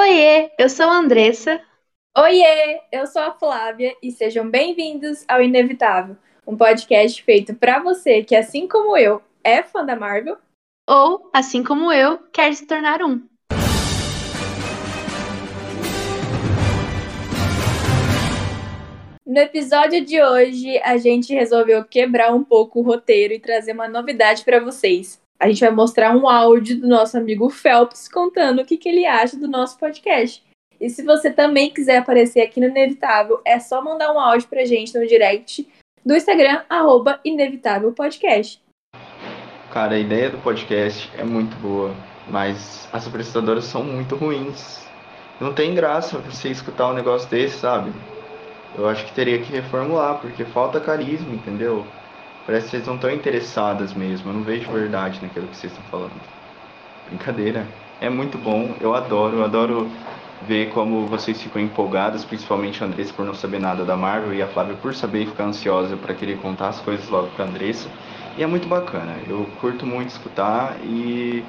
Oiê, 0.00 0.52
eu 0.56 0.70
sou 0.70 0.86
a 0.86 0.96
Andressa. 0.96 1.60
Oiê, 2.16 2.80
eu 2.92 3.04
sou 3.08 3.20
a 3.20 3.32
Flávia 3.32 3.96
e 4.00 4.12
sejam 4.12 4.48
bem-vindos 4.48 5.24
ao 5.26 5.42
Inevitável, 5.42 6.16
um 6.46 6.56
podcast 6.56 7.20
feito 7.24 7.52
para 7.52 7.80
você 7.80 8.22
que, 8.22 8.36
assim 8.36 8.68
como 8.68 8.96
eu, 8.96 9.20
é 9.42 9.60
fã 9.60 9.84
da 9.84 9.96
Marvel 9.96 10.38
ou, 10.88 11.28
assim 11.34 11.64
como 11.64 11.92
eu, 11.92 12.16
quer 12.32 12.54
se 12.54 12.64
tornar 12.64 13.02
um. 13.02 13.26
No 19.26 19.38
episódio 19.40 20.04
de 20.04 20.22
hoje, 20.22 20.78
a 20.84 20.96
gente 20.96 21.34
resolveu 21.34 21.84
quebrar 21.84 22.32
um 22.32 22.44
pouco 22.44 22.78
o 22.78 22.82
roteiro 22.84 23.34
e 23.34 23.40
trazer 23.40 23.72
uma 23.72 23.88
novidade 23.88 24.44
para 24.44 24.60
vocês. 24.60 25.20
A 25.40 25.46
gente 25.46 25.60
vai 25.60 25.70
mostrar 25.70 26.16
um 26.16 26.28
áudio 26.28 26.80
do 26.80 26.88
nosso 26.88 27.16
amigo 27.16 27.48
Phelps 27.48 28.08
contando 28.08 28.60
o 28.60 28.64
que, 28.64 28.76
que 28.76 28.88
ele 28.88 29.06
acha 29.06 29.36
do 29.36 29.46
nosso 29.46 29.78
podcast. 29.78 30.42
E 30.80 30.90
se 30.90 31.04
você 31.04 31.30
também 31.30 31.70
quiser 31.70 31.98
aparecer 31.98 32.40
aqui 32.40 32.58
no 32.58 32.66
Inevitável, 32.66 33.40
é 33.44 33.60
só 33.60 33.80
mandar 33.80 34.12
um 34.12 34.18
áudio 34.18 34.48
pra 34.48 34.64
gente 34.64 34.98
no 34.98 35.06
direct 35.06 35.68
do 36.04 36.16
Instagram, 36.16 36.62
arroba 36.68 37.20
Inevitável 37.24 37.92
Podcast. 37.92 38.60
Cara, 39.72 39.94
a 39.94 39.98
ideia 39.98 40.30
do 40.30 40.38
podcast 40.38 41.08
é 41.16 41.22
muito 41.22 41.56
boa, 41.58 41.94
mas 42.28 42.88
as 42.92 43.06
apresentadoras 43.06 43.64
são 43.64 43.84
muito 43.84 44.16
ruins. 44.16 44.84
Não 45.40 45.54
tem 45.54 45.72
graça 45.72 46.18
você 46.18 46.48
escutar 46.48 46.88
um 46.88 46.94
negócio 46.94 47.30
desse, 47.30 47.58
sabe? 47.58 47.92
Eu 48.76 48.88
acho 48.88 49.04
que 49.04 49.12
teria 49.12 49.40
que 49.40 49.52
reformular, 49.52 50.20
porque 50.20 50.44
falta 50.44 50.80
carisma, 50.80 51.32
entendeu? 51.32 51.86
Parece 52.48 52.64
que 52.64 52.70
vocês 52.70 52.86
não 52.86 52.94
estão 52.94 53.10
interessadas 53.10 53.92
mesmo. 53.92 54.30
Eu 54.30 54.32
não 54.32 54.42
vejo 54.42 54.72
verdade 54.72 55.20
naquilo 55.20 55.46
que 55.48 55.54
vocês 55.54 55.70
estão 55.70 55.84
falando. 55.90 56.18
Brincadeira. 57.06 57.66
É 58.00 58.08
muito 58.08 58.38
bom, 58.38 58.74
eu 58.80 58.94
adoro, 58.94 59.36
eu 59.36 59.44
adoro 59.44 59.90
ver 60.46 60.70
como 60.70 61.06
vocês 61.06 61.42
ficam 61.42 61.60
empolgadas, 61.60 62.24
principalmente 62.24 62.82
a 62.82 62.86
Andressa 62.86 63.12
por 63.12 63.26
não 63.26 63.34
saber 63.34 63.60
nada 63.60 63.84
da 63.84 63.98
Marvel 63.98 64.32
e 64.32 64.40
a 64.40 64.46
Flávia 64.46 64.76
por 64.76 64.94
saber 64.94 65.24
e 65.24 65.26
ficar 65.26 65.44
ansiosa 65.44 65.94
para 65.98 66.14
querer 66.14 66.38
contar 66.38 66.68
as 66.68 66.80
coisas 66.80 67.06
logo 67.10 67.26
para 67.36 67.44
Andressa. 67.44 67.90
E 68.38 68.42
é 68.42 68.46
muito 68.46 68.66
bacana, 68.66 69.14
eu 69.28 69.46
curto 69.60 69.84
muito 69.84 70.08
escutar 70.08 70.78
e 70.82 71.44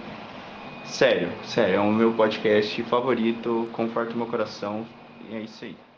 sério, 0.83 1.29
sério, 1.45 1.75
é 1.75 1.79
o 1.79 1.93
meu 1.93 2.11
podcast 2.11 2.83
favorito, 2.83 3.69
conforta 3.71 4.13
o 4.13 4.17
meu 4.17 4.27
coração 4.27 4.85
e 5.29 5.35
é 5.35 5.39
isso 5.39 5.63
aí. 5.63 5.88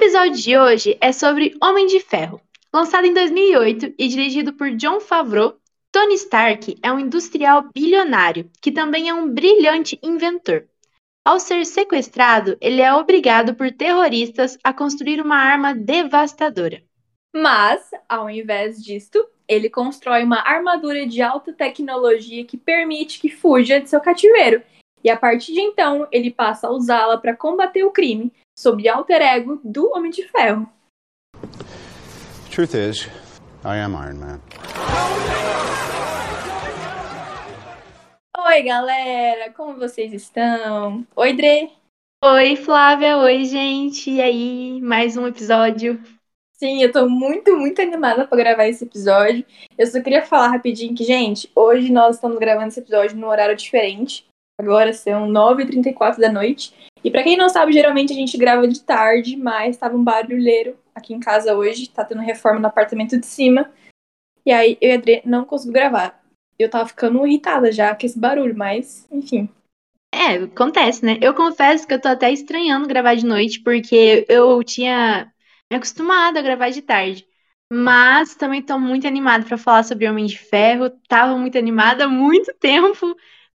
Episódio 0.00 0.40
de 0.40 0.56
hoje 0.56 0.96
é 1.00 1.10
sobre 1.10 1.56
Homem 1.60 1.88
de 1.88 1.98
Ferro. 1.98 2.40
Lançado 2.72 3.04
em 3.04 3.12
2008 3.12 3.94
e 3.98 4.06
dirigido 4.06 4.52
por 4.52 4.70
John 4.70 5.00
Favreau, 5.00 5.56
Tony 5.90 6.14
Stark 6.14 6.78
é 6.80 6.92
um 6.92 7.00
industrial 7.00 7.68
bilionário 7.74 8.48
que 8.62 8.70
também 8.70 9.08
é 9.08 9.14
um 9.14 9.28
brilhante 9.28 9.98
inventor. 10.00 10.68
Ao 11.26 11.40
ser 11.40 11.66
sequestrado, 11.66 12.56
ele 12.60 12.80
é 12.80 12.94
obrigado 12.94 13.56
por 13.56 13.72
terroristas 13.72 14.56
a 14.62 14.72
construir 14.72 15.20
uma 15.20 15.36
arma 15.36 15.74
devastadora. 15.74 16.80
Mas, 17.34 17.90
ao 18.08 18.30
invés 18.30 18.80
disto, 18.80 19.26
ele 19.48 19.68
constrói 19.68 20.22
uma 20.22 20.48
armadura 20.48 21.08
de 21.08 21.20
alta 21.20 21.52
tecnologia 21.52 22.44
que 22.44 22.56
permite 22.56 23.18
que 23.18 23.30
fuja 23.30 23.80
de 23.80 23.90
seu 23.90 24.00
cativeiro. 24.00 24.62
E 25.02 25.10
a 25.10 25.16
partir 25.16 25.54
de 25.54 25.60
então, 25.60 26.06
ele 26.12 26.30
passa 26.30 26.68
a 26.68 26.70
usá-la 26.70 27.18
para 27.18 27.36
combater 27.36 27.82
o 27.82 27.90
crime, 27.90 28.32
sob 28.58 28.88
alter 28.88 29.22
ego 29.22 29.60
do 29.62 29.88
Homem 29.94 30.10
de 30.10 30.26
Ferro. 30.26 30.68
Truth 32.50 32.74
is, 32.74 33.06
I 33.64 33.78
am 33.78 33.94
Iron 33.94 34.18
Man. 34.18 34.40
Oi, 38.36 38.62
galera, 38.62 39.52
como 39.52 39.78
vocês 39.78 40.12
estão? 40.12 41.06
Oi, 41.14 41.32
Dre. 41.34 41.70
Oi, 42.24 42.56
Flávia. 42.56 43.18
Oi, 43.18 43.44
gente. 43.44 44.10
E 44.10 44.20
aí, 44.20 44.80
mais 44.80 45.16
um 45.16 45.28
episódio. 45.28 46.02
Sim, 46.54 46.82
eu 46.82 46.90
tô 46.90 47.08
muito, 47.08 47.56
muito 47.56 47.80
animada 47.80 48.26
para 48.26 48.38
gravar 48.38 48.66
esse 48.66 48.82
episódio. 48.82 49.44
Eu 49.76 49.86
só 49.86 50.02
queria 50.02 50.26
falar 50.26 50.48
rapidinho 50.48 50.96
que, 50.96 51.04
gente, 51.04 51.48
hoje 51.54 51.92
nós 51.92 52.16
estamos 52.16 52.40
gravando 52.40 52.68
esse 52.68 52.80
episódio 52.80 53.16
num 53.16 53.28
horário 53.28 53.54
diferente. 53.54 54.26
Agora 54.60 54.92
são 54.92 55.28
9h34 55.28 56.18
da 56.18 56.32
noite. 56.32 56.74
E 57.02 57.10
para 57.10 57.22
quem 57.22 57.36
não 57.36 57.48
sabe, 57.48 57.72
geralmente 57.72 58.12
a 58.12 58.16
gente 58.16 58.36
grava 58.36 58.66
de 58.66 58.82
tarde, 58.82 59.36
mas 59.36 59.76
tava 59.76 59.96
um 59.96 60.02
barulheiro 60.02 60.76
aqui 60.94 61.14
em 61.14 61.20
casa 61.20 61.56
hoje, 61.56 61.88
tá 61.88 62.04
tendo 62.04 62.20
reforma 62.20 62.60
no 62.60 62.66
apartamento 62.66 63.18
de 63.18 63.26
cima. 63.26 63.70
E 64.44 64.50
aí 64.50 64.78
eu 64.80 64.90
e 64.90 64.92
a 64.92 64.94
Adri 64.96 65.22
não 65.24 65.44
conseguimos 65.44 65.74
gravar. 65.74 66.22
Eu 66.58 66.68
tava 66.68 66.88
ficando 66.88 67.24
irritada 67.26 67.70
já 67.70 67.94
com 67.94 68.04
esse 68.04 68.18
barulho, 68.18 68.56
mas 68.56 69.06
enfim. 69.10 69.48
É, 70.12 70.34
acontece, 70.36 71.04
né? 71.04 71.18
Eu 71.20 71.34
confesso 71.34 71.86
que 71.86 71.94
eu 71.94 72.00
tô 72.00 72.08
até 72.08 72.32
estranhando 72.32 72.88
gravar 72.88 73.14
de 73.14 73.26
noite, 73.26 73.60
porque 73.60 74.26
eu 74.28 74.62
tinha 74.64 75.32
me 75.70 75.76
acostumado 75.76 76.38
a 76.38 76.42
gravar 76.42 76.70
de 76.70 76.82
tarde. 76.82 77.26
Mas 77.70 78.34
também 78.34 78.62
tô 78.62 78.78
muito 78.78 79.06
animada 79.06 79.44
para 79.44 79.58
falar 79.58 79.84
sobre 79.84 80.08
Homem 80.08 80.26
de 80.26 80.38
Ferro. 80.38 80.90
Tava 81.06 81.36
muito 81.36 81.58
animada 81.58 82.04
há 82.04 82.08
muito 82.08 82.52
tempo. 82.54 83.14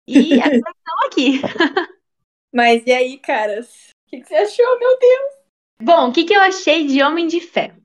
E 0.08 0.34
agora 0.42 0.74
estamos 0.76 1.06
aqui. 1.06 1.42
Mas 2.54 2.84
e 2.86 2.92
aí, 2.92 3.18
caras? 3.18 3.90
O 4.08 4.10
que, 4.10 4.22
que 4.22 4.28
você 4.28 4.36
achou, 4.36 4.80
meu 4.80 5.00
Deus? 5.00 5.42
Bom, 5.82 6.10
o 6.10 6.14
que, 6.14 6.26
que 6.26 6.36
eu 6.36 6.42
achei 6.42 6.86
de 6.86 7.02
Homem 7.02 7.28
de 7.28 7.40
Ferro? 7.40 7.82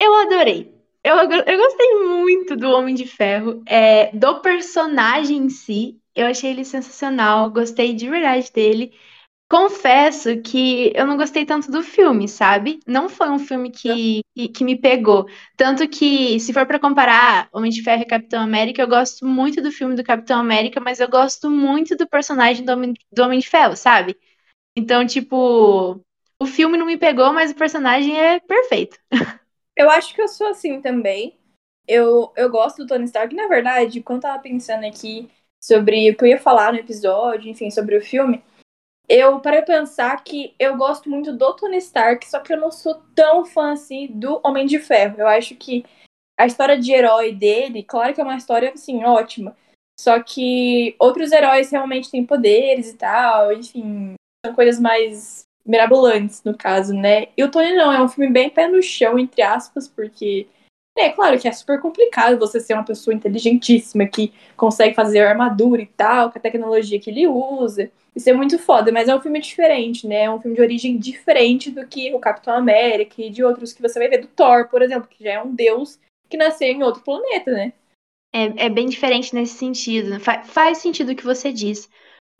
Eu 0.00 0.14
adorei. 0.14 0.74
Eu, 1.04 1.16
eu 1.18 1.58
gostei 1.58 1.94
muito 2.04 2.56
do 2.56 2.70
Homem 2.70 2.94
de 2.94 3.06
Ferro, 3.06 3.62
é, 3.66 4.10
do 4.16 4.40
personagem 4.40 5.36
em 5.38 5.48
si. 5.50 6.00
Eu 6.14 6.26
achei 6.26 6.50
ele 6.50 6.64
sensacional, 6.64 7.50
gostei 7.50 7.94
de 7.94 8.08
verdade 8.08 8.50
dele. 8.52 8.92
Confesso 9.48 10.42
que 10.42 10.92
eu 10.94 11.06
não 11.06 11.16
gostei 11.16 11.46
tanto 11.46 11.70
do 11.70 11.80
filme, 11.80 12.26
sabe? 12.26 12.80
Não 12.84 13.08
foi 13.08 13.30
um 13.30 13.38
filme 13.38 13.70
que, 13.70 14.20
que, 14.34 14.48
que 14.48 14.64
me 14.64 14.76
pegou. 14.76 15.24
Tanto 15.56 15.88
que, 15.88 16.40
se 16.40 16.52
for 16.52 16.66
para 16.66 16.80
comparar 16.80 17.48
Homem 17.52 17.70
de 17.70 17.80
Ferro 17.80 18.02
e 18.02 18.06
Capitão 18.06 18.42
América, 18.42 18.82
eu 18.82 18.88
gosto 18.88 19.24
muito 19.24 19.62
do 19.62 19.70
filme 19.70 19.94
do 19.94 20.02
Capitão 20.02 20.40
América, 20.40 20.80
mas 20.80 20.98
eu 20.98 21.08
gosto 21.08 21.48
muito 21.48 21.96
do 21.96 22.08
personagem 22.08 22.64
do 22.64 22.72
Homem, 22.72 22.94
do 23.12 23.22
Homem 23.22 23.38
de 23.38 23.48
Ferro, 23.48 23.76
sabe? 23.76 24.16
Então, 24.76 25.06
tipo, 25.06 26.00
o 26.40 26.46
filme 26.46 26.76
não 26.76 26.86
me 26.86 26.98
pegou, 26.98 27.32
mas 27.32 27.52
o 27.52 27.54
personagem 27.56 28.18
é 28.20 28.40
perfeito. 28.40 28.98
Eu 29.76 29.88
acho 29.90 30.14
que 30.14 30.22
eu 30.22 30.28
sou 30.28 30.48
assim 30.48 30.80
também. 30.80 31.38
Eu, 31.86 32.32
eu 32.36 32.50
gosto 32.50 32.78
do 32.78 32.86
Tony 32.86 33.04
Stark. 33.04 33.34
Na 33.34 33.46
verdade, 33.46 34.02
quando 34.02 34.18
eu 34.18 34.22
tava 34.22 34.42
pensando 34.42 34.84
aqui 34.84 35.30
sobre 35.60 36.10
o 36.10 36.16
que 36.16 36.24
eu 36.24 36.28
ia 36.28 36.38
falar 36.40 36.72
no 36.72 36.78
episódio, 36.78 37.48
enfim, 37.48 37.70
sobre 37.70 37.96
o 37.96 38.02
filme, 38.02 38.42
eu 39.08 39.40
parei 39.40 39.62
pensar 39.62 40.22
que 40.22 40.54
eu 40.58 40.76
gosto 40.76 41.08
muito 41.08 41.32
do 41.32 41.54
Tony 41.54 41.78
Stark, 41.78 42.28
só 42.28 42.40
que 42.40 42.52
eu 42.52 42.60
não 42.60 42.70
sou 42.70 43.02
tão 43.14 43.44
fã 43.44 43.72
assim 43.72 44.08
do 44.08 44.40
Homem 44.44 44.66
de 44.66 44.78
Ferro. 44.78 45.16
Eu 45.18 45.28
acho 45.28 45.54
que 45.54 45.84
a 46.38 46.46
história 46.46 46.78
de 46.78 46.92
herói 46.92 47.32
dele, 47.32 47.82
claro 47.82 48.12
que 48.14 48.20
é 48.20 48.24
uma 48.24 48.36
história 48.36 48.72
assim 48.72 49.04
ótima, 49.04 49.56
só 49.98 50.22
que 50.22 50.94
outros 50.98 51.32
heróis 51.32 51.70
realmente 51.70 52.10
têm 52.10 52.26
poderes 52.26 52.90
e 52.90 52.96
tal, 52.96 53.52
enfim, 53.52 54.14
são 54.44 54.54
coisas 54.54 54.80
mais 54.80 55.46
mirabolantes, 55.64 56.42
no 56.44 56.56
caso, 56.56 56.94
né? 56.94 57.28
E 57.36 57.42
o 57.42 57.50
Tony 57.50 57.74
não, 57.74 57.92
é 57.92 58.00
um 58.02 58.08
filme 58.08 58.30
bem 58.30 58.50
pé 58.50 58.68
no 58.68 58.82
chão, 58.82 59.18
entre 59.18 59.42
aspas, 59.42 59.88
porque 59.88 60.46
é 60.96 61.10
claro 61.10 61.38
que 61.38 61.48
é 61.48 61.52
super 61.52 61.80
complicado 61.80 62.38
você 62.38 62.60
ser 62.60 62.74
uma 62.74 62.84
pessoa 62.84 63.14
inteligentíssima 63.14 64.06
que 64.06 64.32
consegue 64.56 64.94
fazer 64.94 65.20
armadura 65.20 65.82
e 65.82 65.86
tal, 65.86 66.30
com 66.30 66.38
a 66.38 66.42
tecnologia 66.42 67.00
que 67.00 67.10
ele 67.10 67.26
usa. 67.26 67.90
Isso 68.16 68.30
é 68.30 68.32
muito 68.32 68.58
foda, 68.58 68.90
mas 68.90 69.10
é 69.10 69.14
um 69.14 69.20
filme 69.20 69.38
diferente, 69.38 70.06
né? 70.06 70.22
É 70.22 70.30
um 70.30 70.40
filme 70.40 70.56
de 70.56 70.62
origem 70.62 70.96
diferente 70.96 71.70
do 71.70 71.86
que 71.86 72.14
o 72.14 72.18
Capitão 72.18 72.54
América 72.54 73.20
e 73.20 73.28
de 73.28 73.44
outros 73.44 73.74
que 73.74 73.82
você 73.82 73.98
vai 73.98 74.08
ver 74.08 74.22
do 74.22 74.26
Thor, 74.28 74.68
por 74.70 74.80
exemplo, 74.80 75.06
que 75.06 75.22
já 75.22 75.32
é 75.32 75.42
um 75.42 75.54
deus 75.54 76.00
que 76.26 76.38
nasceu 76.38 76.68
em 76.68 76.82
outro 76.82 77.02
planeta, 77.02 77.52
né? 77.52 77.74
É, 78.34 78.66
é 78.66 78.68
bem 78.70 78.86
diferente 78.88 79.34
nesse 79.34 79.58
sentido. 79.58 80.18
Fa 80.18 80.42
faz 80.44 80.78
sentido 80.78 81.12
o 81.12 81.14
que 81.14 81.22
você 81.22 81.52
diz. 81.52 81.90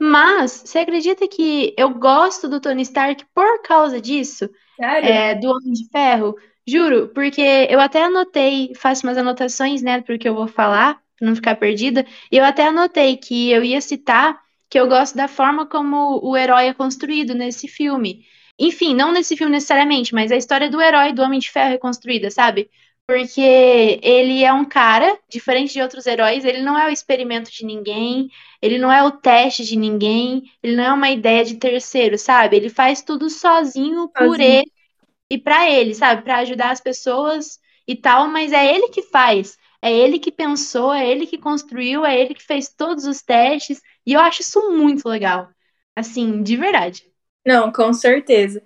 Mas 0.00 0.62
você 0.64 0.78
acredita 0.78 1.28
que 1.28 1.74
eu 1.76 1.90
gosto 1.90 2.48
do 2.48 2.58
Tony 2.58 2.82
Stark 2.82 3.26
por 3.34 3.60
causa 3.62 4.00
disso? 4.00 4.48
É, 4.78 5.34
do 5.34 5.50
Homem 5.50 5.72
de 5.72 5.88
Ferro? 5.90 6.36
Juro, 6.66 7.08
porque 7.08 7.66
eu 7.70 7.78
até 7.78 8.02
anotei, 8.02 8.72
faço 8.74 9.06
umas 9.06 9.18
anotações, 9.18 9.82
né, 9.82 10.00
porque 10.02 10.28
eu 10.28 10.34
vou 10.34 10.48
falar, 10.48 11.00
pra 11.16 11.28
não 11.28 11.36
ficar 11.36 11.54
perdida, 11.56 12.04
e 12.32 12.36
eu 12.36 12.44
até 12.44 12.66
anotei 12.66 13.16
que 13.16 13.50
eu 13.50 13.62
ia 13.62 13.80
citar 13.80 14.45
que 14.68 14.78
eu 14.78 14.88
gosto 14.88 15.16
da 15.16 15.28
forma 15.28 15.66
como 15.66 16.20
o 16.22 16.36
herói 16.36 16.68
é 16.68 16.74
construído 16.74 17.34
nesse 17.34 17.68
filme. 17.68 18.24
Enfim, 18.58 18.94
não 18.94 19.12
nesse 19.12 19.36
filme 19.36 19.52
necessariamente, 19.52 20.14
mas 20.14 20.32
a 20.32 20.36
história 20.36 20.70
do 20.70 20.80
herói 20.80 21.12
do 21.12 21.22
Homem 21.22 21.38
de 21.38 21.50
Ferro 21.50 21.74
é 21.74 21.78
construída, 21.78 22.30
sabe? 22.30 22.70
Porque 23.06 24.00
ele 24.02 24.42
é 24.42 24.52
um 24.52 24.64
cara, 24.64 25.16
diferente 25.28 25.72
de 25.72 25.80
outros 25.80 26.06
heróis, 26.06 26.44
ele 26.44 26.60
não 26.62 26.76
é 26.76 26.86
o 26.86 26.90
experimento 26.90 27.52
de 27.52 27.64
ninguém, 27.64 28.28
ele 28.60 28.78
não 28.78 28.90
é 28.90 29.02
o 29.04 29.12
teste 29.12 29.64
de 29.64 29.76
ninguém, 29.76 30.42
ele 30.62 30.74
não 30.74 30.84
é 30.84 30.92
uma 30.92 31.10
ideia 31.10 31.44
de 31.44 31.56
terceiro, 31.56 32.18
sabe? 32.18 32.56
Ele 32.56 32.68
faz 32.68 33.02
tudo 33.02 33.30
sozinho, 33.30 34.08
por 34.08 34.38
sozinho. 34.38 34.42
ele 34.42 34.72
e 35.30 35.38
para 35.38 35.70
ele, 35.70 35.94
sabe? 35.94 36.22
Para 36.22 36.38
ajudar 36.38 36.70
as 36.70 36.80
pessoas 36.80 37.60
e 37.86 37.94
tal, 37.94 38.28
mas 38.28 38.52
é 38.52 38.74
ele 38.74 38.88
que 38.88 39.02
faz. 39.02 39.56
É 39.86 39.92
ele 39.92 40.18
que 40.18 40.32
pensou, 40.32 40.92
é 40.92 41.08
ele 41.08 41.28
que 41.28 41.38
construiu, 41.38 42.04
é 42.04 42.20
ele 42.20 42.34
que 42.34 42.42
fez 42.42 42.68
todos 42.68 43.04
os 43.04 43.22
testes. 43.22 43.80
E 44.04 44.14
eu 44.14 44.20
acho 44.20 44.42
isso 44.42 44.72
muito 44.72 45.08
legal. 45.08 45.48
Assim, 45.94 46.42
de 46.42 46.56
verdade. 46.56 47.08
Não, 47.46 47.70
com 47.70 47.92
certeza. 47.92 48.60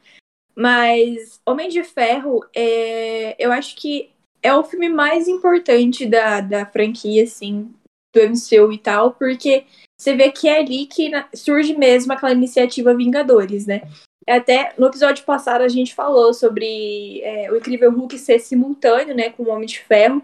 Mas 0.57 1.39
Homem 1.45 1.69
de 1.69 1.85
Ferro, 1.85 2.41
é... 2.57 3.37
eu 3.39 3.53
acho 3.53 3.77
que 3.77 4.11
é 4.43 4.55
o 4.55 4.65
filme 4.65 4.89
mais 4.89 5.29
importante 5.29 6.07
da, 6.07 6.41
da 6.41 6.65
franquia, 6.65 7.25
assim, 7.25 7.71
do 8.15 8.23
MCU 8.23 8.73
e 8.73 8.79
tal, 8.79 9.13
porque 9.13 9.67
você 9.99 10.17
vê 10.17 10.33
que 10.33 10.49
é 10.49 10.61
ali 10.61 10.87
que 10.87 11.11
surge 11.35 11.77
mesmo 11.77 12.15
aquela 12.15 12.33
iniciativa 12.33 12.97
Vingadores, 12.97 13.67
né? 13.67 13.83
Até 14.27 14.73
no 14.79 14.87
episódio 14.87 15.23
passado 15.27 15.61
a 15.61 15.69
gente 15.69 15.95
falou 15.95 16.33
sobre 16.33 17.21
é, 17.21 17.53
o 17.53 17.57
Incrível 17.59 17.91
Hulk 17.91 18.17
ser 18.17 18.39
simultâneo, 18.39 19.15
né, 19.15 19.29
com 19.29 19.43
o 19.43 19.51
Homem 19.51 19.67
de 19.67 19.81
Ferro. 19.81 20.23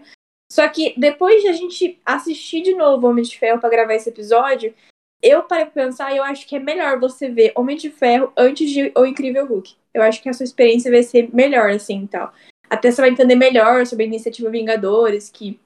Só 0.51 0.67
que 0.69 0.93
depois 0.97 1.41
de 1.41 1.49
a 1.49 1.53
gente 1.53 1.99
assistir 2.05 2.61
de 2.61 2.73
novo 2.73 3.07
Homem 3.07 3.23
de 3.23 3.37
Ferro 3.37 3.59
para 3.59 3.69
gravar 3.69 3.95
esse 3.95 4.09
episódio, 4.09 4.73
eu 5.21 5.43
parei 5.43 5.65
pra 5.65 5.85
pensar 5.85 6.13
e 6.13 6.17
eu 6.17 6.23
acho 6.23 6.47
que 6.47 6.55
é 6.55 6.59
melhor 6.59 6.99
você 6.99 7.29
ver 7.29 7.51
Homem 7.55 7.75
de 7.75 7.89
Ferro 7.89 8.31
antes 8.37 8.69
de 8.69 8.91
O 8.95 9.05
Incrível 9.05 9.45
Hulk. 9.45 9.75
Eu 9.93 10.01
acho 10.01 10.21
que 10.21 10.29
a 10.29 10.33
sua 10.33 10.43
experiência 10.43 10.91
vai 10.91 11.03
ser 11.03 11.33
melhor, 11.33 11.71
assim, 11.71 12.03
e 12.03 12.07
tal. 12.07 12.33
Até 12.69 12.91
você 12.91 13.01
vai 13.01 13.09
entender 13.09 13.35
melhor 13.35 13.85
sobre 13.85 14.03
a 14.03 14.07
iniciativa 14.07 14.49
Vingadores, 14.49 15.29
que 15.29 15.59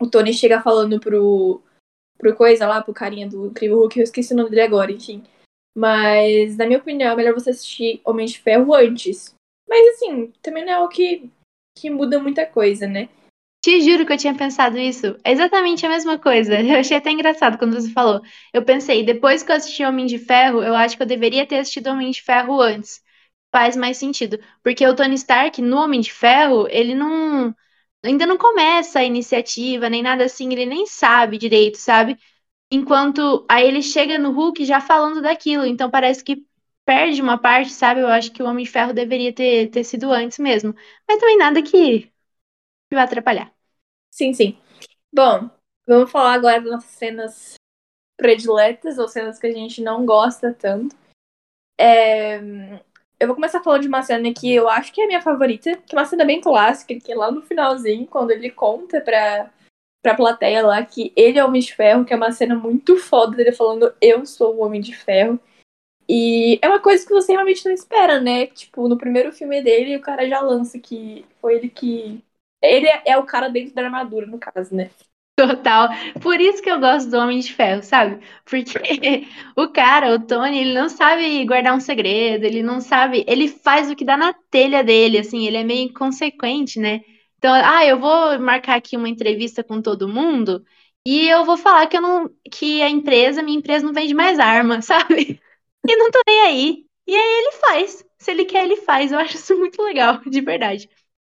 o 0.00 0.08
Tony 0.08 0.32
chega 0.32 0.60
falando 0.60 0.98
pro, 0.98 1.62
pro 2.16 2.34
coisa 2.34 2.66
lá, 2.66 2.82
pro 2.82 2.94
carinha 2.94 3.28
do 3.28 3.46
Incrível 3.46 3.78
Hulk, 3.78 3.98
eu 3.98 4.04
esqueci 4.04 4.32
o 4.32 4.36
nome 4.36 4.50
dele 4.50 4.62
agora, 4.62 4.90
enfim. 4.90 5.22
Mas, 5.76 6.56
na 6.56 6.66
minha 6.66 6.78
opinião, 6.78 7.12
é 7.12 7.16
melhor 7.16 7.34
você 7.34 7.50
assistir 7.50 8.00
Homem 8.04 8.26
de 8.26 8.38
Ferro 8.40 8.74
antes. 8.74 9.34
Mas, 9.68 9.94
assim, 9.94 10.32
também 10.42 10.64
não 10.64 10.72
é 10.72 10.78
o 10.80 10.88
que, 10.88 11.30
que 11.76 11.88
muda 11.88 12.18
muita 12.18 12.44
coisa, 12.44 12.86
né? 12.86 13.08
Te 13.60 13.80
juro 13.82 14.06
que 14.06 14.12
eu 14.12 14.16
tinha 14.18 14.34
pensado 14.34 14.78
isso. 14.78 15.16
É 15.24 15.32
exatamente 15.32 15.84
a 15.84 15.88
mesma 15.88 16.18
coisa. 16.18 16.54
Eu 16.62 16.78
achei 16.78 16.96
até 16.96 17.10
engraçado 17.10 17.58
quando 17.58 17.74
você 17.74 17.90
falou. 17.90 18.20
Eu 18.52 18.64
pensei, 18.64 19.04
depois 19.04 19.42
que 19.42 19.50
eu 19.52 19.56
assisti 19.56 19.84
Homem 19.84 20.06
de 20.06 20.18
Ferro, 20.18 20.62
eu 20.62 20.74
acho 20.74 20.96
que 20.96 21.02
eu 21.02 21.06
deveria 21.06 21.46
ter 21.46 21.58
assistido 21.58 21.88
Homem 21.88 22.10
de 22.10 22.22
Ferro 22.22 22.60
antes. 22.60 23.00
Faz 23.52 23.76
mais 23.76 23.96
sentido. 23.96 24.38
Porque 24.62 24.86
o 24.86 24.94
Tony 24.94 25.14
Stark, 25.16 25.60
no 25.62 25.76
Homem 25.78 26.00
de 26.00 26.12
Ferro, 26.12 26.66
ele 26.70 26.94
não. 26.94 27.54
Ainda 28.04 28.26
não 28.26 28.38
começa 28.38 29.00
a 29.00 29.04
iniciativa, 29.04 29.90
nem 29.90 30.02
nada 30.02 30.24
assim, 30.24 30.52
ele 30.52 30.64
nem 30.66 30.86
sabe 30.86 31.36
direito, 31.36 31.76
sabe? 31.78 32.16
Enquanto 32.70 33.46
aí 33.50 33.66
ele 33.66 33.82
chega 33.82 34.18
no 34.18 34.30
Hulk 34.32 34.64
já 34.64 34.80
falando 34.80 35.22
daquilo, 35.22 35.64
então 35.66 35.90
parece 35.90 36.22
que 36.24 36.44
perde 36.84 37.22
uma 37.22 37.38
parte, 37.38 37.70
sabe? 37.72 38.00
Eu 38.00 38.08
acho 38.08 38.32
que 38.32 38.42
o 38.42 38.46
Homem 38.46 38.64
de 38.64 38.70
Ferro 38.70 38.92
deveria 38.92 39.32
ter, 39.32 39.68
ter 39.70 39.84
sido 39.84 40.10
antes 40.12 40.38
mesmo. 40.38 40.74
Mas 41.08 41.18
também 41.20 41.38
nada 41.38 41.62
que, 41.62 42.10
que 42.88 42.94
vai 42.94 43.04
atrapalhar. 43.04 43.52
Sim, 44.10 44.32
sim. 44.32 44.58
Bom, 45.12 45.50
vamos 45.86 46.10
falar 46.10 46.34
agora 46.34 46.60
das 46.60 46.70
nossas 46.70 46.90
cenas 46.90 47.54
prediletas, 48.16 48.98
ou 48.98 49.08
cenas 49.08 49.38
que 49.38 49.46
a 49.46 49.52
gente 49.52 49.82
não 49.82 50.04
gosta 50.04 50.52
tanto. 50.52 50.96
É... 51.78 52.38
Eu 53.20 53.26
vou 53.26 53.34
começar 53.34 53.62
falando 53.62 53.82
de 53.82 53.88
uma 53.88 54.02
cena 54.02 54.32
que 54.32 54.52
eu 54.52 54.68
acho 54.68 54.92
que 54.92 55.00
é 55.00 55.04
a 55.04 55.06
minha 55.08 55.20
favorita, 55.20 55.76
que 55.76 55.94
é 55.94 55.98
uma 55.98 56.04
cena 56.04 56.24
bem 56.24 56.40
clássica, 56.40 56.94
que 57.00 57.10
é 57.10 57.16
lá 57.16 57.32
no 57.32 57.42
finalzinho, 57.42 58.06
quando 58.06 58.30
ele 58.30 58.48
conta 58.48 59.00
pra, 59.00 59.50
pra 60.02 60.14
plateia 60.14 60.64
lá 60.64 60.84
que 60.84 61.12
ele 61.16 61.36
é 61.38 61.44
o 61.44 61.48
Homem 61.48 61.60
de 61.60 61.74
Ferro, 61.74 62.04
que 62.04 62.12
é 62.12 62.16
uma 62.16 62.30
cena 62.30 62.54
muito 62.54 62.96
foda 62.96 63.36
dele 63.36 63.50
falando 63.50 63.92
eu 64.00 64.24
sou 64.24 64.54
o 64.54 64.60
Homem 64.64 64.80
de 64.80 64.94
Ferro. 64.94 65.38
E 66.08 66.58
é 66.62 66.68
uma 66.68 66.80
coisa 66.80 67.04
que 67.06 67.12
você 67.12 67.32
realmente 67.32 67.64
não 67.66 67.72
espera, 67.72 68.18
né? 68.20 68.46
Tipo, 68.46 68.88
no 68.88 68.96
primeiro 68.96 69.30
filme 69.32 69.62
dele, 69.62 69.96
o 69.96 70.00
cara 70.00 70.26
já 70.28 70.40
lança 70.40 70.78
que 70.78 71.24
foi 71.40 71.56
ele 71.56 71.68
que. 71.68 72.22
Ele 72.62 72.86
é, 73.06 73.16
o 73.16 73.24
cara 73.24 73.48
dentro 73.48 73.74
da 73.74 73.82
armadura, 73.84 74.26
no 74.26 74.38
caso, 74.38 74.74
né? 74.74 74.90
Total. 75.36 75.88
Por 76.20 76.40
isso 76.40 76.60
que 76.60 76.68
eu 76.70 76.80
gosto 76.80 77.08
do 77.10 77.16
Homem 77.18 77.38
de 77.38 77.52
Ferro, 77.52 77.82
sabe? 77.82 78.20
Porque 78.44 78.74
o 79.56 79.68
cara, 79.68 80.12
o 80.14 80.26
Tony, 80.26 80.58
ele 80.58 80.74
não 80.74 80.88
sabe 80.88 81.44
guardar 81.46 81.74
um 81.76 81.80
segredo, 81.80 82.44
ele 82.44 82.62
não 82.62 82.80
sabe. 82.80 83.24
Ele 83.28 83.46
faz 83.48 83.88
o 83.90 83.94
que 83.94 84.04
dá 84.04 84.16
na 84.16 84.32
telha 84.50 84.82
dele, 84.82 85.18
assim, 85.18 85.46
ele 85.46 85.56
é 85.58 85.64
meio 85.64 85.82
inconsequente, 85.88 86.80
né? 86.80 87.02
Então, 87.38 87.54
ah, 87.54 87.84
eu 87.86 88.00
vou 88.00 88.36
marcar 88.40 88.74
aqui 88.76 88.96
uma 88.96 89.08
entrevista 89.08 89.62
com 89.62 89.80
todo 89.80 90.08
mundo 90.08 90.64
e 91.06 91.28
eu 91.28 91.44
vou 91.44 91.56
falar 91.56 91.86
que 91.86 91.96
eu 91.96 92.00
não, 92.02 92.28
que 92.50 92.82
a 92.82 92.88
empresa, 92.90 93.40
minha 93.42 93.56
empresa 93.58 93.86
não 93.86 93.92
vende 93.94 94.14
mais 94.14 94.38
arma, 94.40 94.82
sabe? 94.82 95.40
E 95.88 95.96
não 95.96 96.10
tô 96.10 96.20
nem 96.26 96.40
aí. 96.42 96.84
E 97.06 97.14
aí 97.16 97.38
ele 97.38 97.52
faz. 97.52 98.04
Se 98.18 98.30
ele 98.32 98.44
quer, 98.44 98.64
ele 98.64 98.76
faz. 98.76 99.12
Eu 99.12 99.18
acho 99.18 99.36
isso 99.36 99.56
muito 99.56 99.80
legal, 99.82 100.20
de 100.28 100.40
verdade. 100.40 100.88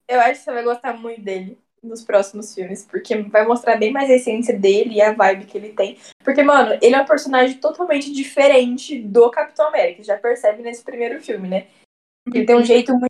Eu 0.09 0.19
acho 0.21 0.39
que 0.39 0.45
você 0.45 0.51
vai 0.51 0.63
gostar 0.63 0.93
muito 0.93 1.21
dele 1.21 1.55
nos 1.83 2.03
próximos 2.03 2.53
filmes, 2.53 2.83
porque 2.83 3.15
vai 3.15 3.45
mostrar 3.45 3.77
bem 3.77 3.93
mais 3.93 4.09
a 4.09 4.15
essência 4.15 4.57
dele 4.57 4.95
e 4.95 5.01
a 5.01 5.13
vibe 5.13 5.45
que 5.45 5.55
ele 5.55 5.69
tem. 5.69 5.99
Porque, 6.23 6.41
mano, 6.41 6.75
ele 6.81 6.95
é 6.95 7.01
um 7.01 7.05
personagem 7.05 7.57
totalmente 7.57 8.11
diferente 8.11 8.99
do 8.99 9.29
Capitão 9.29 9.67
América. 9.67 10.03
Já 10.03 10.17
percebe 10.17 10.63
nesse 10.63 10.83
primeiro 10.83 11.21
filme, 11.21 11.47
né? 11.47 11.67
Ele 12.33 12.43
tem 12.43 12.55
um 12.55 12.65
jeito 12.65 12.91
muito 12.91 13.09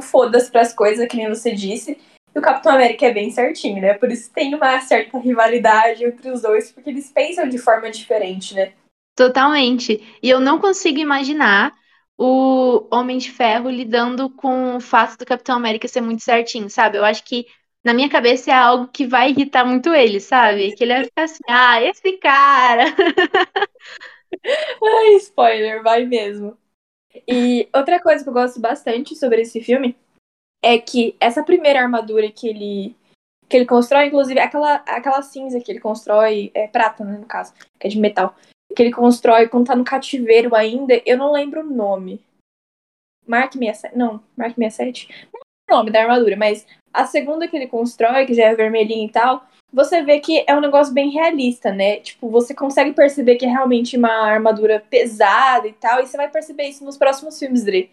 foda-se 0.00 0.48
pras 0.48 0.72
coisas, 0.72 1.08
que 1.08 1.16
nem 1.16 1.28
você 1.28 1.52
disse. 1.52 1.98
E 2.32 2.38
o 2.38 2.42
Capitão 2.42 2.72
América 2.72 3.06
é 3.06 3.12
bem 3.12 3.32
certinho, 3.32 3.82
né? 3.82 3.94
Por 3.94 4.10
isso 4.10 4.30
tem 4.32 4.54
uma 4.54 4.80
certa 4.80 5.18
rivalidade 5.18 6.04
entre 6.04 6.30
os 6.30 6.42
dois, 6.42 6.70
porque 6.70 6.90
eles 6.90 7.10
pensam 7.10 7.48
de 7.48 7.58
forma 7.58 7.90
diferente, 7.90 8.54
né? 8.54 8.72
Totalmente. 9.16 10.00
E 10.22 10.30
eu 10.30 10.38
não 10.38 10.60
consigo 10.60 11.00
imaginar 11.00 11.74
o 12.18 12.88
Homem 12.90 13.16
de 13.16 13.30
Ferro 13.30 13.70
lidando 13.70 14.28
com 14.28 14.76
o 14.76 14.80
fato 14.80 15.16
do 15.16 15.24
Capitão 15.24 15.56
América 15.56 15.86
ser 15.86 16.00
muito 16.00 16.24
certinho, 16.24 16.68
sabe? 16.68 16.98
Eu 16.98 17.04
acho 17.04 17.22
que 17.22 17.46
na 17.84 17.94
minha 17.94 18.10
cabeça 18.10 18.50
é 18.50 18.54
algo 18.54 18.88
que 18.88 19.06
vai 19.06 19.30
irritar 19.30 19.64
muito 19.64 19.94
ele, 19.94 20.18
sabe? 20.18 20.74
Que 20.74 20.82
ele 20.82 20.94
vai 20.94 21.04
ficar 21.04 21.22
assim, 21.22 21.44
ah, 21.48 21.80
esse 21.80 22.12
cara. 22.18 22.86
Ai, 24.82 25.14
spoiler, 25.14 25.82
vai 25.82 26.04
mesmo. 26.04 26.58
E 27.26 27.68
outra 27.72 28.00
coisa 28.00 28.22
que 28.22 28.28
eu 28.28 28.34
gosto 28.34 28.60
bastante 28.60 29.14
sobre 29.14 29.42
esse 29.42 29.60
filme 29.62 29.96
é 30.62 30.76
que 30.76 31.16
essa 31.20 31.42
primeira 31.44 31.80
armadura 31.80 32.30
que 32.30 32.48
ele 32.48 32.96
que 33.48 33.56
ele 33.56 33.64
constrói, 33.64 34.06
inclusive 34.06 34.38
aquela 34.40 34.74
aquela 34.86 35.22
cinza 35.22 35.58
que 35.60 35.72
ele 35.72 35.80
constrói 35.80 36.50
é 36.52 36.66
prata, 36.66 37.02
né, 37.02 37.16
no 37.16 37.26
caso, 37.26 37.54
que 37.78 37.86
é 37.86 37.90
de 37.90 37.98
metal 37.98 38.34
que 38.74 38.82
ele 38.82 38.92
constrói 38.92 39.48
quando 39.48 39.66
tá 39.66 39.76
no 39.76 39.84
cativeiro 39.84 40.54
ainda, 40.54 41.00
eu 41.04 41.16
não 41.16 41.32
lembro 41.32 41.60
o 41.60 41.70
nome. 41.70 42.20
Mark 43.26 43.52
67. 43.52 43.96
Não, 43.96 44.22
Mark 44.36 44.54
67. 44.54 45.08
Não 45.32 45.40
é 45.68 45.74
o 45.74 45.76
nome 45.78 45.90
da 45.90 46.02
armadura, 46.02 46.36
mas 46.36 46.66
a 46.92 47.06
segunda 47.06 47.46
que 47.46 47.56
ele 47.56 47.66
constrói, 47.66 48.26
que 48.26 48.34
já 48.34 48.44
é 48.44 48.54
vermelhinha 48.54 49.06
e 49.06 49.10
tal, 49.10 49.46
você 49.72 50.02
vê 50.02 50.18
que 50.20 50.44
é 50.46 50.56
um 50.56 50.60
negócio 50.60 50.94
bem 50.94 51.10
realista, 51.10 51.72
né? 51.72 52.00
Tipo, 52.00 52.30
você 52.30 52.54
consegue 52.54 52.92
perceber 52.92 53.36
que 53.36 53.44
é 53.44 53.48
realmente 53.48 53.96
uma 53.96 54.10
armadura 54.10 54.82
pesada 54.88 55.68
e 55.68 55.72
tal, 55.74 56.00
e 56.00 56.06
você 56.06 56.16
vai 56.16 56.30
perceber 56.30 56.64
isso 56.64 56.84
nos 56.84 56.96
próximos 56.96 57.38
filmes 57.38 57.64
dele. 57.64 57.90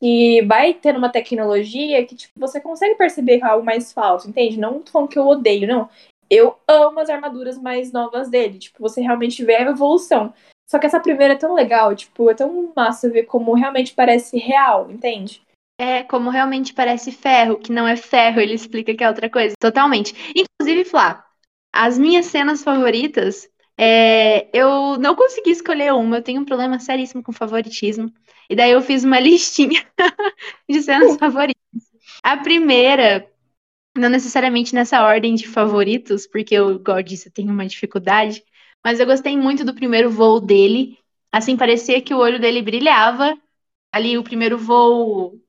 E 0.00 0.42
vai 0.42 0.74
ter 0.74 0.96
uma 0.96 1.10
tecnologia 1.10 2.04
que, 2.06 2.14
tipo, 2.14 2.38
você 2.38 2.60
consegue 2.60 2.94
perceber 2.94 3.38
que 3.38 3.44
é 3.44 3.48
algo 3.48 3.66
mais 3.66 3.92
falso, 3.92 4.28
entende? 4.28 4.56
Não 4.56 4.80
tô 4.80 4.92
falando 4.92 5.08
que 5.08 5.18
eu 5.18 5.26
odeio, 5.26 5.66
não 5.66 5.88
eu 6.30 6.56
amo 6.66 7.00
as 7.00 7.10
armaduras 7.10 7.58
mais 7.58 7.92
novas 7.92 8.28
dele. 8.28 8.58
Tipo, 8.58 8.80
você 8.80 9.00
realmente 9.00 9.44
vê 9.44 9.56
a 9.56 9.62
evolução. 9.62 10.32
Só 10.68 10.78
que 10.78 10.86
essa 10.86 11.00
primeira 11.00 11.34
é 11.34 11.36
tão 11.36 11.54
legal, 11.54 11.96
tipo, 11.96 12.28
é 12.28 12.34
tão 12.34 12.72
massa 12.76 13.08
ver 13.08 13.22
como 13.22 13.54
realmente 13.54 13.94
parece 13.94 14.36
real, 14.36 14.90
entende? 14.90 15.40
É, 15.80 16.02
como 16.02 16.28
realmente 16.28 16.74
parece 16.74 17.10
ferro, 17.10 17.56
que 17.56 17.72
não 17.72 17.86
é 17.86 17.96
ferro, 17.96 18.40
ele 18.40 18.52
explica 18.52 18.94
que 18.94 19.02
é 19.02 19.08
outra 19.08 19.30
coisa. 19.30 19.54
Totalmente. 19.58 20.14
Inclusive, 20.34 20.84
Flá, 20.84 21.24
as 21.72 21.96
minhas 21.96 22.26
cenas 22.26 22.62
favoritas, 22.62 23.48
é, 23.78 24.48
eu 24.52 24.98
não 24.98 25.14
consegui 25.14 25.50
escolher 25.52 25.94
uma, 25.94 26.16
eu 26.16 26.22
tenho 26.22 26.40
um 26.40 26.44
problema 26.44 26.78
seríssimo 26.80 27.22
com 27.22 27.32
favoritismo. 27.32 28.12
E 28.50 28.56
daí 28.56 28.72
eu 28.72 28.82
fiz 28.82 29.04
uma 29.04 29.20
listinha 29.20 29.86
de 30.68 30.82
cenas 30.82 31.16
favoritas. 31.18 31.54
A 32.22 32.36
primeira 32.36 33.30
não 33.98 34.08
necessariamente 34.08 34.74
nessa 34.74 35.02
ordem 35.02 35.34
de 35.34 35.46
favoritos, 35.48 36.26
porque 36.26 36.54
eu, 36.54 36.72
igual 36.76 37.02
disse, 37.02 37.28
eu 37.28 37.32
tenho 37.32 37.52
uma 37.52 37.66
dificuldade, 37.66 38.42
mas 38.84 39.00
eu 39.00 39.06
gostei 39.06 39.36
muito 39.36 39.64
do 39.64 39.74
primeiro 39.74 40.10
voo 40.10 40.40
dele. 40.40 40.98
Assim, 41.32 41.56
parecia 41.56 42.00
que 42.02 42.14
o 42.14 42.18
olho 42.18 42.40
dele 42.40 42.62
brilhava. 42.62 43.36
Ali, 43.92 44.18
o 44.18 44.24
primeiro 44.24 44.58
voo, 44.58 45.40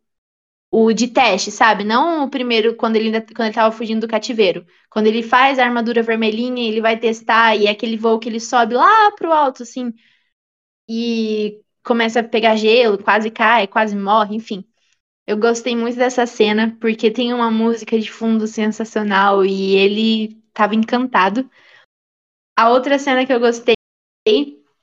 o 0.71 0.93
de 0.93 1.07
teste, 1.09 1.51
sabe? 1.51 1.83
Não 1.83 2.25
o 2.25 2.29
primeiro 2.29 2.75
quando 2.75 2.95
ele, 2.97 3.07
ainda, 3.07 3.21
quando 3.21 3.47
ele 3.47 3.55
tava 3.55 3.75
fugindo 3.75 4.01
do 4.01 4.07
cativeiro. 4.07 4.65
Quando 4.89 5.07
ele 5.07 5.23
faz 5.23 5.59
a 5.59 5.65
armadura 5.65 6.03
vermelhinha, 6.03 6.67
ele 6.69 6.81
vai 6.81 6.97
testar, 6.99 7.55
e 7.57 7.67
é 7.67 7.71
aquele 7.71 7.97
voo 7.97 8.19
que 8.19 8.29
ele 8.29 8.39
sobe 8.39 8.75
lá 8.75 9.11
pro 9.13 9.31
alto, 9.33 9.63
assim, 9.63 9.93
e 10.89 11.61
começa 11.83 12.19
a 12.21 12.23
pegar 12.23 12.55
gelo, 12.55 13.01
quase 13.03 13.31
cai, 13.31 13.67
quase 13.67 13.95
morre, 13.95 14.35
enfim. 14.35 14.63
Eu 15.29 15.37
gostei 15.37 15.75
muito 15.75 15.95
dessa 15.95 16.25
cena 16.25 16.75
porque 16.81 17.11
tem 17.11 17.31
uma 17.35 17.51
música 17.51 17.99
de 17.99 18.11
fundo 18.11 18.47
sensacional 18.47 19.45
e 19.45 19.75
ele 19.75 20.41
estava 20.47 20.73
encantado. 20.73 21.47
A 22.57 22.71
outra 22.71 22.97
cena 22.97 23.23
que 23.23 23.31
eu 23.31 23.39
gostei 23.39 23.75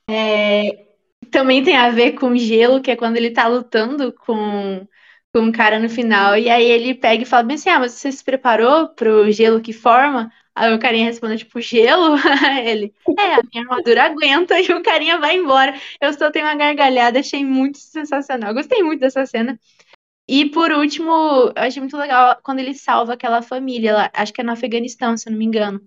é, 0.09 0.85
também 1.29 1.61
tem 1.65 1.75
a 1.75 1.89
ver 1.89 2.13
com 2.13 2.33
gelo, 2.37 2.81
que 2.81 2.89
é 2.89 2.95
quando 2.95 3.17
ele 3.17 3.31
tá 3.31 3.45
lutando 3.45 4.13
com, 4.13 4.87
com 5.33 5.41
um 5.41 5.51
cara 5.51 5.79
no 5.79 5.89
final. 5.89 6.37
E 6.37 6.49
aí 6.49 6.63
ele 6.63 6.95
pega 6.95 7.23
e 7.23 7.25
fala 7.25 7.43
bem 7.43 7.55
assim: 7.55 7.69
Ah, 7.69 7.79
mas 7.79 7.91
você 7.91 8.09
se 8.09 8.23
preparou 8.23 8.87
pro 8.87 9.29
gelo 9.29 9.59
que 9.59 9.73
forma? 9.73 10.31
Aí 10.55 10.73
o 10.73 10.79
carinha 10.79 11.07
responde, 11.07 11.39
tipo, 11.39 11.59
gelo? 11.59 12.15
ele, 12.65 12.93
é, 13.19 13.35
a 13.35 13.41
minha 13.53 13.63
armadura 13.63 14.05
aguenta 14.05 14.57
e 14.61 14.71
o 14.71 14.81
carinha 14.81 15.19
vai 15.19 15.35
embora. 15.35 15.77
Eu 15.99 16.13
só 16.13 16.31
tenho 16.31 16.45
uma 16.45 16.55
gargalhada, 16.55 17.19
achei 17.19 17.43
muito 17.43 17.79
sensacional. 17.79 18.53
Gostei 18.53 18.81
muito 18.81 19.01
dessa 19.01 19.25
cena. 19.25 19.59
E 20.27 20.49
por 20.49 20.71
último, 20.71 21.11
eu 21.11 21.53
achei 21.55 21.81
muito 21.81 21.95
legal 21.95 22.37
quando 22.43 22.59
ele 22.59 22.73
salva 22.73 23.13
aquela 23.13 23.41
família 23.41 23.93
lá, 23.93 24.11
acho 24.13 24.33
que 24.33 24.41
é 24.41 24.43
no 24.43 24.51
Afeganistão, 24.51 25.15
se 25.15 25.29
eu 25.29 25.31
não 25.31 25.39
me 25.39 25.45
engano. 25.45 25.81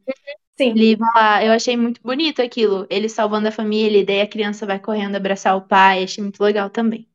Sim. 0.57 0.71
Ele 0.71 0.97
lá, 0.97 1.45
eu 1.45 1.53
achei 1.53 1.77
muito 1.77 2.01
bonito 2.03 2.41
aquilo, 2.41 2.87
ele 2.89 3.09
salvando 3.09 3.49
a 3.49 3.53
família, 3.53 4.01
e 4.01 4.05
daí 4.05 4.21
a 4.21 4.27
criança 4.27 4.67
vai 4.67 4.79
correndo 4.79 5.17
abraçar 5.17 5.57
o 5.57 5.63
pai, 5.63 6.05
achei 6.05 6.23
muito 6.23 6.43
legal 6.43 6.71
também. 6.71 7.07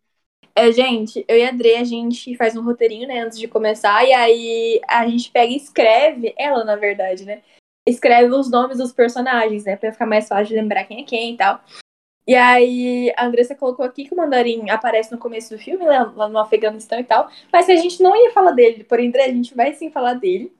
É, 0.55 0.71
gente, 0.71 1.25
eu 1.27 1.37
e 1.37 1.43
a 1.43 1.51
André, 1.51 1.77
a 1.77 1.83
gente 1.83 2.35
faz 2.37 2.55
um 2.55 2.63
roteirinho, 2.63 3.07
né, 3.07 3.19
antes 3.19 3.37
de 3.37 3.47
começar, 3.47 4.03
e 4.05 4.13
aí 4.13 4.81
a 4.87 5.07
gente 5.07 5.29
pega 5.29 5.51
e 5.51 5.57
escreve, 5.57 6.33
ela, 6.37 6.63
na 6.63 6.75
verdade, 6.75 7.25
né, 7.25 7.41
escreve 7.87 8.33
os 8.33 8.49
nomes 8.49 8.77
dos 8.77 8.91
personagens, 8.91 9.65
né, 9.65 9.75
pra 9.75 9.91
ficar 9.91 10.05
mais 10.05 10.27
fácil 10.27 10.47
de 10.47 10.55
lembrar 10.55 10.85
quem 10.85 11.01
é 11.01 11.03
quem 11.03 11.33
e 11.33 11.37
tal. 11.37 11.61
E 12.27 12.33
aí, 12.33 13.13
a 13.15 13.25
Andressa 13.25 13.53
colocou 13.53 13.85
aqui 13.85 14.05
que 14.05 14.13
o 14.13 14.17
Mandarim 14.17 14.69
aparece 14.69 15.11
no 15.11 15.17
começo 15.17 15.55
do 15.55 15.61
filme, 15.61 15.85
lá, 15.85 16.11
lá 16.15 16.27
no 16.27 16.39
Afeganistão 16.39 16.99
e 16.99 17.03
tal, 17.03 17.29
mas 17.53 17.69
a 17.69 17.75
gente 17.75 18.01
não 18.01 18.15
ia 18.15 18.31
falar 18.31 18.51
dele, 18.51 18.83
porém, 18.83 19.09
André, 19.09 19.25
a 19.25 19.31
gente 19.31 19.55
vai 19.55 19.73
sim 19.73 19.91
falar 19.91 20.15
dele. 20.15 20.51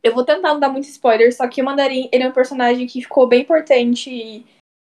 Eu 0.00 0.14
vou 0.14 0.24
tentar 0.24 0.52
não 0.52 0.60
dar 0.60 0.68
muito 0.68 0.84
spoiler, 0.84 1.34
só 1.34 1.48
que 1.48 1.60
o 1.60 1.64
Mandarim, 1.64 2.08
ele 2.12 2.22
é 2.24 2.28
um 2.28 2.32
personagem 2.32 2.86
que 2.86 3.00
ficou 3.00 3.26
bem 3.26 3.42
importante 3.42 4.46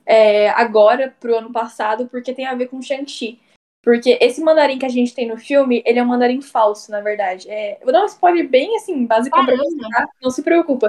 é, 0.05 0.49
agora, 0.51 1.15
pro 1.19 1.37
ano 1.37 1.51
passado, 1.51 2.07
porque 2.07 2.33
tem 2.33 2.47
a 2.47 2.55
ver 2.55 2.69
com 2.69 2.81
Shang-Chi. 2.81 3.41
Porque 3.83 4.19
esse 4.21 4.41
mandarim 4.43 4.81
que 4.81 4.87
a 4.87 4.89
gente 4.89 5.15
tem 5.15 5.29
no 5.29 5.37
filme, 5.37 5.81
ele 5.87 6.01
é 6.01 6.03
um 6.03 6.07
mandarim 6.07 6.43
falso, 6.43 6.91
na 6.91 7.01
verdade. 7.01 7.49
É, 7.49 7.79
vou 7.85 7.93
dar 7.93 8.03
um 8.03 8.07
spoiler 8.07 8.49
bem, 8.49 8.77
assim, 8.77 9.07
básico 9.07 9.45
pra 9.45 9.57
você, 9.57 9.79
tá? 9.79 10.09
Não 10.21 10.29
se 10.29 10.43
preocupa. 10.43 10.89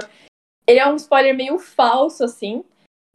Ele 0.66 0.80
é 0.80 0.86
um 0.88 0.96
spoiler 0.96 1.32
meio 1.32 1.60
falso, 1.60 2.24
assim, 2.24 2.64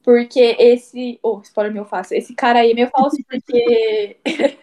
porque 0.04 0.56
esse. 0.60 1.18
Oh, 1.24 1.40
spoiler 1.40 1.74
meio 1.74 1.86
fácil. 1.86 2.18
Esse 2.18 2.36
cara 2.36 2.60
aí 2.60 2.72
é 2.72 2.74
meio 2.76 2.90
falso 2.90 3.18
porque. 3.28 4.18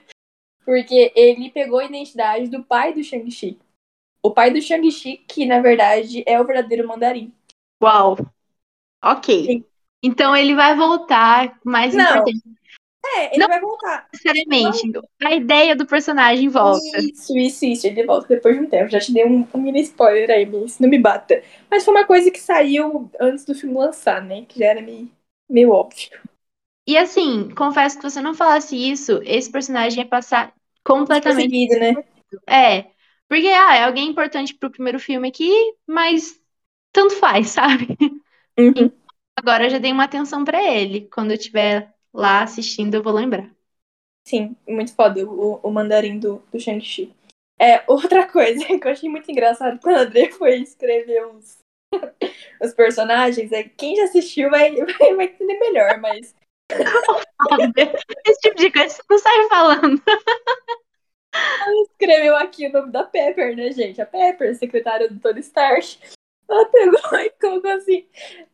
porque 0.65 1.13
ele 1.17 1.51
pegou 1.51 1.81
a 1.81 1.85
identidade 1.87 2.49
do 2.49 2.63
pai 2.63 2.93
do 2.93 3.03
Shang-Chi. 3.03 3.59
O 4.23 4.31
pai 4.31 4.53
do 4.53 4.61
Shang-Chi, 4.61 5.25
que 5.27 5.47
na 5.47 5.61
verdade 5.61 6.23
é 6.27 6.39
o 6.39 6.45
verdadeiro 6.45 6.87
mandarim. 6.87 7.33
Uau! 7.83 8.19
Ok. 9.03 9.47
Sim. 9.47 9.65
Então 10.03 10.37
ele 10.37 10.55
vai 10.55 10.77
voltar 10.77 11.59
mais 11.65 11.95
Não. 11.95 12.05
importante. 12.05 12.43
É, 13.17 13.31
ele 13.35 13.39
Não 13.39 13.49
vai 13.49 13.61
voltar. 13.61 14.09
Necessariamente. 14.13 14.93
A 15.25 15.35
ideia 15.35 15.75
do 15.75 15.87
personagem 15.87 16.49
volta. 16.51 16.99
Isso, 16.99 17.37
isso, 17.37 17.65
isso. 17.65 17.87
Ele 17.87 18.05
volta 18.05 18.29
depois 18.29 18.55
de 18.55 18.63
um 18.63 18.69
tempo. 18.69 18.91
Já 18.91 19.01
te 19.01 19.13
dei 19.13 19.25
um, 19.25 19.47
um 19.55 19.61
mini 19.61 19.81
spoiler 19.81 20.31
aí, 20.31 20.45
mas 20.45 20.79
não 20.79 20.89
me 20.89 20.99
bata. 20.99 21.43
Mas 21.71 21.83
foi 21.83 21.95
uma 21.95 22.05
coisa 22.05 22.31
que 22.31 22.39
saiu 22.39 23.11
antes 23.19 23.47
do 23.47 23.55
filme 23.55 23.75
lançar, 23.75 24.23
né? 24.23 24.45
Que 24.47 24.59
já 24.59 24.67
era 24.67 24.83
meio, 24.83 25.11
meio 25.51 25.73
óbvio. 25.73 26.21
E 26.87 26.97
assim, 26.97 27.51
confesso 27.51 27.97
que 27.97 28.03
se 28.03 28.11
você 28.11 28.23
não 28.23 28.35
falasse 28.35 28.77
isso, 28.77 29.21
esse 29.25 29.51
personagem 29.51 30.03
ia 30.03 30.09
passar 30.09 30.55
completamente. 30.85 31.51
Seguido, 31.51 31.79
né? 31.79 31.95
É. 32.49 32.91
Porque, 33.29 33.47
ah, 33.47 33.77
é 33.77 33.85
alguém 33.85 34.09
importante 34.09 34.55
pro 34.55 34.71
primeiro 34.71 34.99
filme 34.99 35.29
aqui, 35.29 35.53
mas 35.87 36.41
tanto 36.93 37.15
faz, 37.17 37.51
sabe? 37.55 37.97
Uhum. 38.59 38.91
Agora 39.37 39.67
eu 39.67 39.71
já 39.71 39.79
dei 39.79 39.93
uma 39.93 40.05
atenção 40.05 40.45
para 40.45 40.63
ele. 40.63 41.09
Quando 41.13 41.31
eu 41.31 41.39
tiver 41.39 41.95
lá 42.13 42.43
assistindo, 42.43 42.95
eu 42.95 43.03
vou 43.03 43.13
lembrar. 43.13 43.49
Sim, 44.27 44.57
muito 44.69 44.95
foda 44.95 45.25
o, 45.25 45.61
o 45.63 45.71
mandarim 45.71 46.19
do, 46.19 46.43
do 46.53 46.59
Shang-Chi. 46.59 47.15
É, 47.59 47.85
outra 47.87 48.27
coisa 48.31 48.65
que 48.65 48.87
eu 48.87 48.91
achei 48.91 49.09
muito 49.09 49.31
engraçado 49.31 49.79
quando 49.81 49.97
o 49.97 50.01
André 50.01 50.31
foi 50.33 50.57
escrever 50.61 51.27
os, 51.27 51.59
os 52.63 52.75
personagens, 52.75 53.53
é 53.53 53.65
quem 53.65 53.97
já 53.97 54.05
assistiu 54.05 54.51
vai, 54.51 54.75
vai, 54.99 55.15
vai 55.15 55.27
entender 55.27 55.59
melhor, 55.59 55.99
mas. 55.99 56.35
Esse 58.27 58.41
tipo 58.41 58.57
de 58.57 58.71
coisa 58.71 58.95
você 58.95 59.03
não 59.11 59.19
sai 59.19 59.49
falando. 59.49 60.03
Ela 61.33 61.83
escreveu 61.83 62.37
aqui 62.37 62.67
o 62.67 62.73
nome 62.73 62.93
da 62.93 63.05
Pepper, 63.05 63.57
né, 63.57 63.71
gente? 63.73 64.01
A 64.01 64.07
Pepper, 64.07 64.55
secretária 64.57 65.09
do 65.09 65.19
Tony 65.21 65.41
Stark. 65.41 65.99
Ela 66.49 66.65
pegou 66.67 67.01
e 67.19 67.31
colocou 67.41 67.71
assim: 67.71 68.07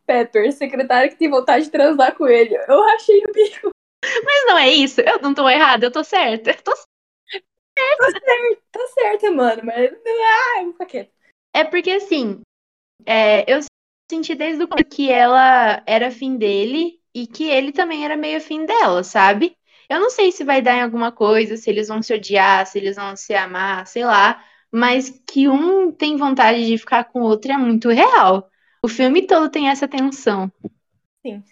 Pepper, 0.05 0.51
secretária 0.53 1.09
que 1.09 1.15
tem 1.15 1.29
vontade 1.29 1.65
de 1.65 1.71
transar 1.71 2.15
com 2.15 2.27
ele. 2.27 2.55
Eu 2.55 2.83
achei 2.89 3.23
o 3.23 3.31
bico. 3.31 3.69
Mas 4.03 4.45
não 4.45 4.57
é 4.57 4.69
isso. 4.69 5.01
Eu 5.01 5.19
não 5.19 5.33
tô 5.33 5.49
errada, 5.49 5.85
eu 5.85 5.91
tô 5.91 6.03
certa. 6.03 6.51
Eu 6.51 6.63
tô 6.63 6.75
certa. 6.75 7.97
Tá 7.97 8.11
certa, 8.11 8.61
tá 8.71 8.87
certa, 8.93 9.31
mano. 9.31 9.61
Mas. 9.63 9.91
Ah, 9.91 10.59
eu 10.59 10.65
vou 10.65 10.73
ficar 10.73 11.07
É 11.53 11.63
porque 11.63 11.91
assim. 11.91 12.41
É, 13.05 13.51
eu 13.51 13.59
senti 14.09 14.35
desde 14.35 14.63
o 14.63 14.67
começo 14.67 14.89
que 14.89 15.11
ela 15.11 15.81
era 15.85 16.11
fim 16.11 16.37
dele 16.37 16.99
e 17.13 17.27
que 17.27 17.45
ele 17.45 17.71
também 17.71 18.05
era 18.05 18.15
meio 18.15 18.39
fim 18.39 18.65
dela, 18.65 19.03
sabe? 19.03 19.57
Eu 19.89 19.99
não 19.99 20.09
sei 20.09 20.31
se 20.31 20.43
vai 20.43 20.61
dar 20.61 20.75
em 20.75 20.81
alguma 20.81 21.11
coisa, 21.11 21.55
se 21.55 21.69
eles 21.69 21.87
vão 21.87 22.01
se 22.01 22.13
odiar, 22.13 22.65
se 22.67 22.77
eles 22.77 22.95
vão 22.95 23.15
se 23.15 23.33
amar, 23.33 23.87
sei 23.87 24.03
lá. 24.03 24.43
Mas 24.71 25.09
que 25.25 25.47
um 25.47 25.91
tem 25.91 26.17
vontade 26.17 26.65
de 26.65 26.77
ficar 26.77 27.05
com 27.05 27.21
o 27.21 27.23
outro 27.23 27.51
é 27.51 27.57
muito 27.57 27.89
real. 27.89 28.49
O 28.83 28.87
filme 28.87 29.25
todo 29.25 29.49
tem 29.49 29.69
essa 29.69 29.87
tensão. 29.87 30.51
Sim. 31.25 31.43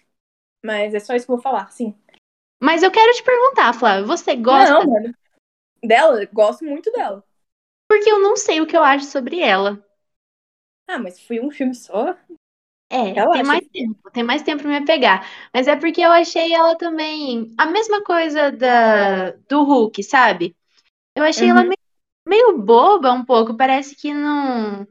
Mas 0.62 0.94
é 0.94 1.00
só 1.00 1.14
isso 1.14 1.26
que 1.26 1.32
eu 1.32 1.36
vou 1.36 1.42
falar, 1.42 1.70
sim. 1.70 1.94
Mas 2.60 2.82
eu 2.82 2.90
quero 2.90 3.12
te 3.12 3.22
perguntar, 3.22 3.72
Flávia, 3.72 4.04
você 4.04 4.36
gosta 4.36 4.84
não, 4.84 4.86
mano. 4.86 5.14
dela? 5.82 6.26
Gosto 6.32 6.64
muito 6.64 6.90
dela. 6.92 7.24
Porque 7.88 8.10
eu 8.10 8.18
não 8.20 8.36
sei 8.36 8.60
o 8.60 8.66
que 8.66 8.76
eu 8.76 8.82
acho 8.82 9.06
sobre 9.06 9.40
ela. 9.40 9.85
Ah, 10.88 10.98
mas 10.98 11.20
foi 11.20 11.40
um 11.40 11.50
filme 11.50 11.74
só? 11.74 12.16
É, 12.88 13.20
tem 13.32 13.42
mais 13.42 13.66
tempo, 13.68 14.10
tem 14.12 14.22
mais 14.22 14.42
tempo 14.42 14.62
pra 14.62 14.80
me 14.80 14.86
pegar. 14.86 15.26
Mas 15.52 15.66
é 15.66 15.74
porque 15.76 16.00
eu 16.00 16.12
achei 16.12 16.52
ela 16.52 16.76
também 16.76 17.52
a 17.58 17.66
mesma 17.66 18.02
coisa 18.04 18.52
da, 18.52 19.32
do 19.48 19.64
Hulk, 19.64 20.02
sabe? 20.04 20.56
Eu 21.14 21.24
achei 21.24 21.50
uhum. 21.50 21.58
ela 21.58 21.64
meio, 21.64 21.78
meio 22.26 22.58
boba 22.58 23.12
um 23.12 23.24
pouco, 23.24 23.56
parece 23.56 23.96
que 23.96 24.14
não. 24.14 24.86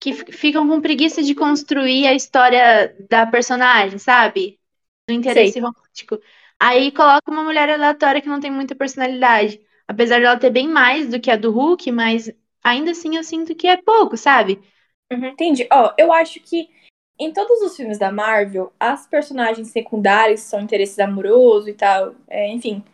que 0.00 0.14
ficam 0.14 0.68
com 0.68 0.80
preguiça 0.80 1.22
de 1.22 1.34
construir 1.34 2.06
a 2.06 2.14
história 2.14 2.96
da 3.10 3.26
personagem, 3.26 3.98
sabe? 3.98 4.60
Do 5.08 5.14
interesse 5.14 5.54
Sei. 5.54 5.62
romântico. 5.62 6.20
Aí 6.58 6.92
coloca 6.92 7.30
uma 7.30 7.44
mulher 7.44 7.70
aleatória 7.70 8.20
que 8.22 8.28
não 8.28 8.40
tem 8.40 8.50
muita 8.50 8.74
personalidade. 8.74 9.60
Apesar 9.88 10.20
dela 10.20 10.38
ter 10.38 10.50
bem 10.50 10.68
mais 10.68 11.08
do 11.10 11.20
que 11.20 11.30
a 11.30 11.36
do 11.36 11.50
Hulk, 11.52 11.92
mas 11.92 12.30
ainda 12.62 12.92
assim 12.92 13.16
eu 13.16 13.24
sinto 13.24 13.54
que 13.54 13.66
é 13.68 13.76
pouco, 13.76 14.16
sabe? 14.16 14.62
Uhum, 15.12 15.26
entendi. 15.26 15.66
Ó, 15.72 15.92
eu 15.96 16.12
acho 16.12 16.40
que 16.40 16.68
em 17.18 17.32
todos 17.32 17.60
os 17.62 17.76
filmes 17.76 17.98
da 17.98 18.12
Marvel, 18.12 18.72
as 18.78 19.06
personagens 19.06 19.68
secundárias 19.68 20.40
são 20.40 20.60
interesses 20.60 20.98
amorosos 20.98 21.68
e 21.68 21.72
tal, 21.72 22.14
é, 22.28 22.48
enfim. 22.48 22.84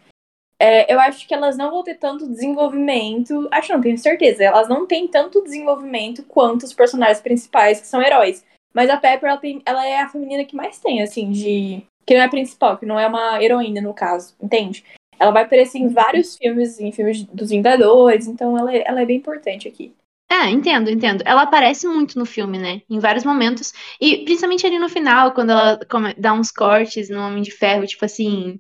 É, 0.59 0.93
eu 0.93 1.01
acho 1.01 1.27
que 1.27 1.35
elas 1.35 1.57
não 1.57 1.71
vão 1.71 1.83
ter 1.83 1.97
tanto 1.97 2.29
desenvolvimento. 2.29 3.49
Acho 3.51 3.73
não, 3.73 3.81
tenho 3.81 3.99
certeza. 3.99 4.45
Elas 4.45 4.69
não 4.69 4.87
têm 4.87 5.09
tanto 5.09 5.43
desenvolvimento 5.43 6.23
quanto 6.25 6.65
os 6.65 6.73
personagens 6.73 7.21
principais, 7.21 7.81
que 7.81 7.87
são 7.87 8.03
heróis. 8.03 8.45
Mas 8.73 8.89
a 8.89 8.97
Pepper, 8.97 9.29
ela, 9.31 9.39
tem, 9.39 9.61
ela 9.67 9.87
é 9.87 10.01
a 10.01 10.09
feminina 10.09 10.45
que 10.45 10.57
mais 10.57 10.79
tem, 10.79 11.03
assim, 11.03 11.33
de. 11.33 11.83
Que 12.07 12.15
não 12.15 12.23
é 12.23 12.29
principal, 12.29 12.79
que 12.79 12.87
não 12.87 12.99
é 12.99 13.07
uma 13.07 13.43
heroína, 13.43 13.81
no 13.81 13.95
caso, 13.95 14.35
entende? 14.41 14.85
Ela 15.19 15.31
vai 15.33 15.45
aparecer 15.45 15.79
em 15.79 15.89
vários 15.89 16.37
filmes, 16.37 16.81
em 16.81 16.93
filmes 16.93 17.25
dos 17.25 17.51
Vingadores, 17.51 18.27
então 18.27 18.57
ela 18.59 18.75
é, 18.75 18.85
ela 18.87 19.03
é 19.03 19.07
bem 19.07 19.19
importante 19.19 19.69
aqui. 19.69 19.95
É, 20.33 20.49
entendo, 20.49 20.89
entendo. 20.91 21.23
Ela 21.27 21.43
aparece 21.43 21.87
muito 21.87 22.19
no 22.19 22.25
filme, 22.25 22.59
né? 22.59 22.81
Em 22.89 22.99
vários 22.99 23.23
momentos. 23.25 23.73
E 24.01 24.25
principalmente 24.25 24.67
ali 24.67 24.79
no 24.79 24.89
final, 24.89 25.33
quando 25.35 25.51
ela 25.51 25.79
dá 26.19 26.33
uns 26.33 26.51
cortes 26.51 27.11
no 27.11 27.21
Homem 27.21 27.43
de 27.43 27.51
Ferro, 27.51 27.87
tipo 27.87 28.05
assim. 28.05 28.59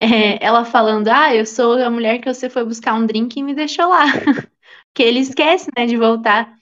É, 0.00 0.44
ela 0.44 0.64
falando, 0.64 1.08
ah, 1.08 1.34
eu 1.34 1.46
sou 1.46 1.74
a 1.82 1.90
mulher 1.90 2.20
que 2.20 2.32
você 2.32 2.50
foi 2.50 2.64
buscar 2.64 2.94
um 2.94 3.06
drink 3.06 3.38
e 3.38 3.42
me 3.42 3.54
deixou 3.54 3.88
lá. 3.88 4.04
que 4.94 5.02
ele 5.02 5.20
esquece, 5.20 5.70
né, 5.76 5.86
de 5.86 5.96
voltar. 5.96 6.54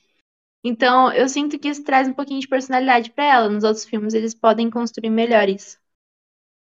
Então, 0.64 1.12
eu 1.12 1.28
sinto 1.28 1.58
que 1.58 1.68
isso 1.68 1.84
traz 1.84 2.08
um 2.08 2.14
pouquinho 2.14 2.40
de 2.40 2.48
personalidade 2.48 3.10
para 3.12 3.24
ela. 3.24 3.48
Nos 3.50 3.64
outros 3.64 3.84
filmes, 3.86 4.14
eles 4.14 4.34
podem 4.34 4.70
construir 4.70 5.10
melhor 5.10 5.48
isso. 5.48 5.78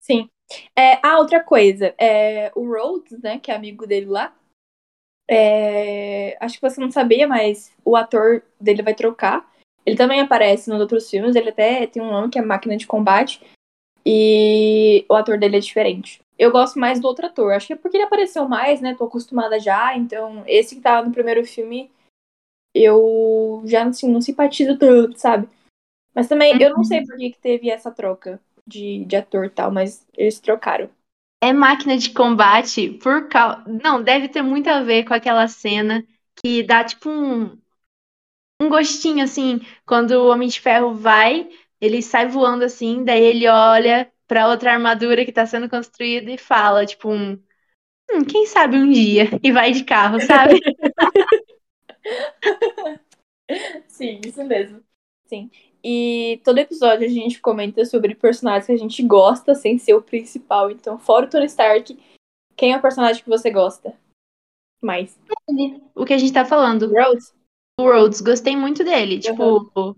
Sim. 0.00 0.28
É, 0.76 1.00
ah, 1.06 1.18
outra 1.18 1.42
coisa. 1.44 1.94
É, 1.98 2.52
o 2.56 2.66
Rhodes, 2.66 3.20
né, 3.22 3.38
que 3.38 3.50
é 3.50 3.54
amigo 3.56 3.86
dele 3.86 4.06
lá, 4.06 4.34
é, 5.28 6.36
acho 6.40 6.56
que 6.56 6.62
você 6.62 6.80
não 6.80 6.90
sabia, 6.90 7.28
mas 7.28 7.70
o 7.84 7.94
ator 7.94 8.42
dele 8.58 8.82
vai 8.82 8.94
trocar. 8.94 9.46
Ele 9.84 9.96
também 9.96 10.20
aparece 10.20 10.70
nos 10.70 10.80
outros 10.80 11.08
filmes, 11.08 11.36
ele 11.36 11.50
até 11.50 11.86
tem 11.86 12.02
um 12.02 12.10
nome 12.10 12.30
que 12.30 12.38
é 12.38 12.42
Máquina 12.42 12.76
de 12.76 12.86
Combate. 12.86 13.40
E 14.04 15.04
o 15.08 15.14
ator 15.14 15.38
dele 15.38 15.58
é 15.58 15.60
diferente. 15.60 16.20
Eu 16.38 16.50
gosto 16.50 16.78
mais 16.78 16.98
do 16.98 17.06
outro 17.06 17.26
ator. 17.26 17.52
Acho 17.52 17.66
que 17.66 17.72
é 17.74 17.76
porque 17.76 17.98
ele 17.98 18.04
apareceu 18.04 18.48
mais, 18.48 18.80
né? 18.80 18.94
Tô 18.94 19.04
acostumada 19.04 19.60
já. 19.60 19.94
Então, 19.96 20.44
esse 20.46 20.76
que 20.76 20.80
tá 20.80 21.02
no 21.02 21.12
primeiro 21.12 21.44
filme, 21.44 21.90
eu 22.74 23.62
já 23.66 23.84
assim, 23.84 24.10
não 24.10 24.22
simpatizo 24.22 24.78
tanto, 24.78 25.18
sabe? 25.18 25.48
Mas 26.14 26.26
também, 26.26 26.60
eu 26.60 26.70
não 26.70 26.84
sei 26.84 27.00
uhum. 27.00 27.06
por 27.06 27.16
que, 27.16 27.30
que 27.32 27.38
teve 27.38 27.70
essa 27.70 27.90
troca 27.90 28.40
de, 28.66 29.04
de 29.04 29.16
ator 29.16 29.44
e 29.44 29.50
tal, 29.50 29.70
mas 29.70 30.06
eles 30.16 30.40
trocaram 30.40 30.88
é 31.40 31.52
máquina 31.52 31.96
de 31.98 32.10
combate 32.12 32.90
por 33.02 33.28
causa. 33.28 33.64
Não, 33.66 34.02
deve 34.02 34.28
ter 34.28 34.42
muito 34.42 34.68
a 34.68 34.82
ver 34.82 35.04
com 35.04 35.14
aquela 35.14 35.46
cena 35.48 36.04
que 36.36 36.62
dá 36.62 36.84
tipo 36.84 37.10
um. 37.10 37.58
um 38.60 38.68
gostinho, 38.68 39.22
assim, 39.24 39.60
quando 39.86 40.12
o 40.12 40.28
Homem 40.30 40.48
de 40.48 40.60
Ferro 40.60 40.94
vai, 40.94 41.48
ele 41.80 42.02
sai 42.02 42.28
voando 42.28 42.64
assim, 42.64 43.04
daí 43.04 43.22
ele 43.22 43.48
olha 43.48 44.10
pra 44.26 44.48
outra 44.48 44.72
armadura 44.72 45.24
que 45.24 45.32
tá 45.32 45.46
sendo 45.46 45.68
construída 45.68 46.30
e 46.30 46.38
fala, 46.38 46.84
tipo, 46.86 47.10
um. 47.10 47.32
Hum, 48.10 48.24
quem 48.24 48.46
sabe 48.46 48.78
um 48.78 48.90
dia? 48.92 49.26
E 49.42 49.52
vai 49.52 49.72
de 49.72 49.84
carro, 49.84 50.20
sabe? 50.22 50.60
Sim, 53.88 54.20
isso 54.24 54.44
mesmo. 54.44 54.82
Sim. 55.26 55.50
E 55.82 56.40
todo 56.44 56.58
episódio 56.58 57.06
a 57.06 57.10
gente 57.10 57.40
comenta 57.40 57.84
sobre 57.84 58.14
personagens 58.14 58.66
que 58.66 58.72
a 58.72 58.76
gente 58.76 59.02
gosta 59.02 59.54
sem 59.54 59.78
ser 59.78 59.94
o 59.94 60.02
principal. 60.02 60.70
Então, 60.70 60.98
fora 60.98 61.26
o 61.26 61.30
Tony 61.30 61.46
Stark, 61.46 61.96
quem 62.56 62.72
é 62.72 62.76
o 62.76 62.82
personagem 62.82 63.22
que 63.22 63.28
você 63.28 63.50
gosta? 63.50 63.94
Mais. 64.82 65.18
O 65.94 66.04
que 66.04 66.14
a 66.14 66.18
gente 66.18 66.32
tá 66.32 66.44
falando. 66.44 66.92
Rhodes? 66.92 67.34
O 67.80 67.84
Rhodes, 67.84 68.20
gostei 68.20 68.56
muito 68.56 68.82
dele. 68.82 69.14
Uhum. 69.14 69.20
Tipo, 69.20 69.96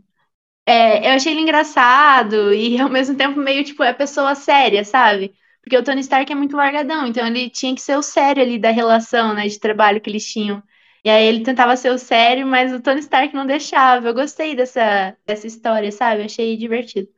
é, 0.66 1.08
eu 1.08 1.16
achei 1.16 1.32
ele 1.32 1.40
engraçado 1.40 2.52
e 2.52 2.78
ao 2.80 2.88
mesmo 2.88 3.16
tempo 3.16 3.38
meio, 3.38 3.64
tipo, 3.64 3.82
é 3.82 3.92
pessoa 3.92 4.34
séria, 4.34 4.84
sabe? 4.84 5.34
Porque 5.62 5.76
o 5.76 5.82
Tony 5.82 6.00
Stark 6.00 6.30
é 6.30 6.34
muito 6.34 6.56
largadão, 6.56 7.06
então 7.06 7.26
ele 7.26 7.50
tinha 7.50 7.74
que 7.74 7.82
ser 7.82 7.96
o 7.96 8.02
sério 8.02 8.42
ali 8.42 8.58
da 8.58 8.70
relação, 8.70 9.34
né, 9.34 9.46
de 9.46 9.58
trabalho 9.58 10.00
que 10.00 10.08
eles 10.08 10.24
tinham. 10.24 10.62
E 11.04 11.08
aí 11.08 11.24
ele 11.24 11.42
tentava 11.44 11.76
ser 11.76 11.90
o 11.90 11.98
sério, 11.98 12.46
mas 12.46 12.72
o 12.72 12.80
Tony 12.80 13.00
Stark 13.00 13.34
não 13.34 13.46
deixava. 13.46 14.08
Eu 14.08 14.14
gostei 14.14 14.54
dessa, 14.54 15.16
dessa 15.26 15.46
história, 15.46 15.90
sabe? 15.90 16.20
Eu 16.22 16.26
achei 16.26 16.56
divertido. 16.56 17.08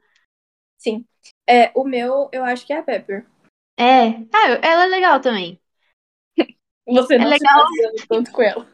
Sim. 0.79 1.05
É, 1.49 1.73
o 1.75 1.85
meu, 1.85 2.29
eu 2.33 2.45
acho 2.45 2.67
que 2.67 2.73
é 2.73 2.79
a 2.79 2.83
Pepper. 2.83 3.27
É. 3.79 4.09
Ah, 4.33 4.49
ela 4.63 4.85
é 4.85 4.87
legal 4.89 5.21
também. 5.21 5.61
Você 6.87 7.19
não 7.19 7.27
é 7.27 7.31
legal. 7.31 7.67
tanto 8.09 8.33
com 8.33 8.43
ela. 8.43 8.67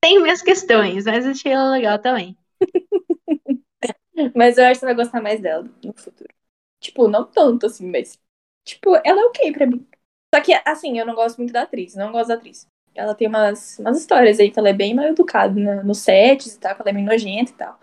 Tem 0.00 0.22
minhas 0.22 0.42
questões, 0.42 1.04
mas 1.04 1.26
achei 1.26 1.52
ela 1.52 1.70
legal 1.70 1.98
também. 1.98 2.36
mas 4.34 4.58
eu 4.58 4.64
acho 4.64 4.74
que 4.74 4.80
você 4.80 4.86
vai 4.86 4.94
gostar 4.94 5.20
mais 5.20 5.40
dela 5.40 5.68
no 5.84 5.92
futuro. 5.94 6.32
Tipo, 6.80 7.08
não 7.08 7.24
tanto 7.24 7.66
assim, 7.66 7.90
mas. 7.90 8.20
Tipo, 8.64 8.96
ela 9.04 9.22
é 9.22 9.24
ok 9.26 9.52
pra 9.52 9.66
mim. 9.66 9.86
Só 10.34 10.40
que, 10.42 10.52
assim, 10.64 10.98
eu 10.98 11.06
não 11.06 11.14
gosto 11.14 11.38
muito 11.38 11.52
da 11.52 11.62
atriz, 11.62 11.94
não 11.94 12.12
gosto 12.12 12.28
da 12.28 12.34
atriz. 12.34 12.68
Ela 12.96 13.14
tem 13.14 13.28
umas, 13.28 13.78
umas 13.78 13.98
histórias 13.98 14.40
aí 14.40 14.50
que 14.50 14.58
ela 14.58 14.68
é 14.68 14.72
bem 14.72 14.94
mal 14.94 15.06
educada 15.06 15.54
né? 15.54 15.82
nos 15.82 15.98
sets 15.98 16.54
e 16.54 16.58
tal, 16.58 16.74
que 16.74 16.82
ela 16.82 16.90
é 16.90 16.92
meio 16.92 17.06
nojenta 17.06 17.50
e 17.50 17.54
tal. 17.54 17.78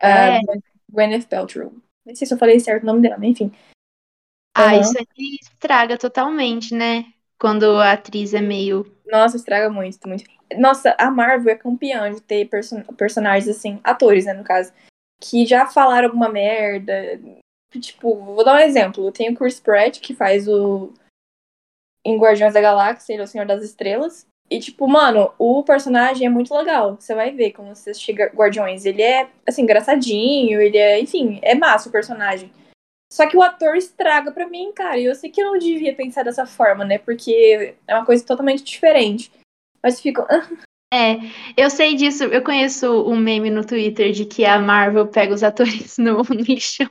É. 0.00 0.40
Uh, 0.40 0.62
Gwyneth 0.90 1.26
Paltrow. 1.28 1.72
Não 2.04 2.14
sei 2.14 2.26
se 2.26 2.34
eu 2.34 2.38
falei 2.38 2.58
certo 2.60 2.82
o 2.82 2.86
nome 2.86 3.00
dela, 3.00 3.16
mas 3.18 3.30
enfim. 3.30 3.52
Ah, 4.54 4.74
uhum. 4.74 4.80
isso 4.80 4.98
aqui 5.00 5.38
estraga 5.40 5.96
totalmente, 5.96 6.74
né? 6.74 7.06
Quando 7.38 7.64
a 7.78 7.92
atriz 7.92 8.34
é 8.34 8.40
meio. 8.40 8.84
Nossa, 9.06 9.36
estraga 9.36 9.70
muito, 9.70 10.06
muito. 10.06 10.24
Nossa, 10.58 10.94
a 10.98 11.10
Marvel 11.10 11.52
é 11.52 11.56
campeã 11.56 12.12
de 12.12 12.20
ter 12.20 12.48
person 12.48 12.82
personagens 12.96 13.48
assim, 13.48 13.80
atores, 13.82 14.26
né, 14.26 14.34
no 14.34 14.44
caso, 14.44 14.72
que 15.20 15.46
já 15.46 15.66
falaram 15.66 16.08
alguma 16.08 16.28
merda. 16.28 17.18
Tipo, 17.80 18.14
vou 18.16 18.44
dar 18.44 18.56
um 18.56 18.58
exemplo. 18.58 19.10
Tem 19.10 19.30
o 19.30 19.34
Chris 19.34 19.58
Pratt, 19.58 19.98
que 20.00 20.14
faz 20.14 20.46
o 20.46 20.92
em 22.04 22.16
Guardiões 22.16 22.54
da 22.54 22.60
Galáxia, 22.60 23.12
ele 23.12 23.22
é 23.22 23.24
o 23.24 23.28
Senhor 23.28 23.46
das 23.46 23.62
Estrelas. 23.62 24.26
E, 24.50 24.58
tipo, 24.58 24.86
mano, 24.86 25.32
o 25.38 25.62
personagem 25.62 26.26
é 26.26 26.30
muito 26.30 26.54
legal. 26.54 26.96
Você 26.98 27.14
vai 27.14 27.30
ver 27.30 27.52
quando 27.52 27.74
você 27.74 27.90
assistir 27.90 28.12
Guardiões. 28.12 28.84
Ele 28.84 29.00
é, 29.00 29.28
assim, 29.46 29.62
engraçadinho, 29.62 30.60
ele 30.60 30.76
é, 30.76 31.00
enfim, 31.00 31.38
é 31.42 31.54
massa 31.54 31.88
o 31.88 31.92
personagem. 31.92 32.52
Só 33.10 33.26
que 33.26 33.36
o 33.36 33.42
ator 33.42 33.76
estraga 33.76 34.32
pra 34.32 34.48
mim, 34.48 34.72
cara. 34.72 34.98
E 34.98 35.04
eu 35.04 35.14
sei 35.14 35.30
que 35.30 35.40
eu 35.40 35.52
não 35.52 35.58
devia 35.58 35.94
pensar 35.94 36.22
dessa 36.22 36.46
forma, 36.46 36.84
né? 36.84 36.98
Porque 36.98 37.74
é 37.86 37.94
uma 37.94 38.06
coisa 38.06 38.24
totalmente 38.24 38.64
diferente. 38.64 39.30
Mas 39.82 40.00
fica. 40.00 40.26
É, 40.94 41.16
eu 41.56 41.70
sei 41.70 41.94
disso. 41.94 42.24
Eu 42.24 42.44
conheço 42.44 43.08
um 43.08 43.16
meme 43.16 43.48
no 43.48 43.64
Twitter 43.64 44.12
de 44.12 44.26
que 44.26 44.44
a 44.44 44.58
Marvel 44.58 45.06
pega 45.06 45.32
os 45.32 45.42
atores 45.42 45.96
no, 45.96 46.18
no 46.28 46.34
lixão. 46.34 46.90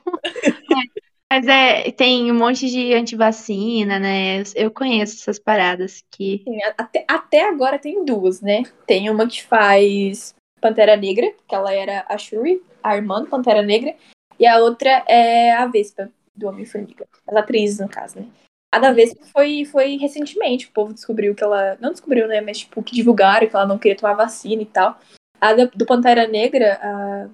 Mas 1.32 1.48
é, 1.48 1.90
tem 1.92 2.30
um 2.30 2.36
monte 2.36 2.70
de 2.70 2.94
antivacina, 2.94 3.98
né? 3.98 4.44
Eu 4.54 4.70
conheço 4.70 5.16
essas 5.16 5.40
paradas 5.40 6.04
que. 6.12 6.44
Sim, 6.44 6.60
até, 6.78 7.06
até 7.08 7.48
agora 7.48 7.80
tem 7.80 8.04
duas, 8.04 8.42
né? 8.42 8.64
Tem 8.86 9.10
uma 9.10 9.26
que 9.26 9.42
faz 9.42 10.36
Pantera 10.60 10.98
Negra, 10.98 11.34
que 11.48 11.56
ela 11.56 11.74
era 11.74 12.06
a 12.10 12.18
Shuri, 12.18 12.62
a 12.84 12.98
irmã 12.98 13.22
do 13.22 13.30
Pantera 13.30 13.62
Negra, 13.62 13.96
e 14.38 14.46
a 14.46 14.60
outra 14.60 15.06
é 15.08 15.54
a 15.54 15.66
Vespa, 15.68 16.12
do 16.36 16.50
Homem-Formiga. 16.50 17.08
As 17.26 17.36
atrizes, 17.38 17.80
no 17.80 17.88
caso, 17.88 18.20
né? 18.20 18.28
A 18.70 18.80
da 18.80 18.92
Vespa 18.92 19.26
foi, 19.32 19.64
foi 19.64 19.96
recentemente, 19.96 20.68
o 20.68 20.72
povo 20.72 20.94
descobriu 20.94 21.34
que 21.34 21.46
ela. 21.46 21.78
Não 21.80 21.92
descobriu, 21.92 22.28
né? 22.28 22.42
Mas, 22.42 22.60
tipo, 22.60 22.84
que 22.84 22.94
divulgaram 22.94 23.48
que 23.48 23.56
ela 23.56 23.66
não 23.66 23.80
queria 23.80 23.96
tomar 23.96 24.16
vacina 24.16 24.64
e 24.64 24.66
tal. 24.66 25.00
A 25.40 25.54
do 25.54 25.86
Pantera 25.86 26.28
Negra, 26.28 26.78
a 26.84 27.30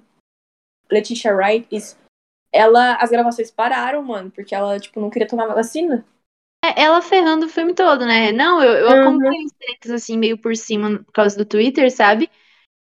Letitia 0.88 1.34
Wright, 1.34 1.66
isso 1.72 1.96
ela, 2.52 2.94
as 2.96 3.10
gravações 3.10 3.50
pararam, 3.50 4.02
mano, 4.02 4.30
porque 4.30 4.54
ela, 4.54 4.78
tipo, 4.78 5.00
não 5.00 5.10
queria 5.10 5.28
tomar 5.28 5.46
vacina. 5.46 6.04
É, 6.64 6.82
ela 6.82 7.00
ferrando 7.00 7.46
o 7.46 7.48
filme 7.48 7.74
todo, 7.74 8.04
né? 8.04 8.32
Não, 8.32 8.62
eu, 8.62 8.72
eu 8.72 8.86
uhum. 8.88 9.02
acompanho 9.02 9.44
os 9.46 9.52
treinos, 9.52 9.90
assim, 9.90 10.18
meio 10.18 10.36
por 10.38 10.56
cima 10.56 10.98
por 11.04 11.12
causa 11.12 11.36
do 11.36 11.44
Twitter, 11.44 11.90
sabe? 11.90 12.30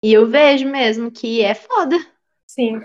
E 0.05 0.13
eu 0.13 0.27
vejo 0.27 0.69
mesmo 0.69 1.11
que 1.11 1.41
é 1.41 1.55
foda. 1.55 1.97
Sim. 2.47 2.81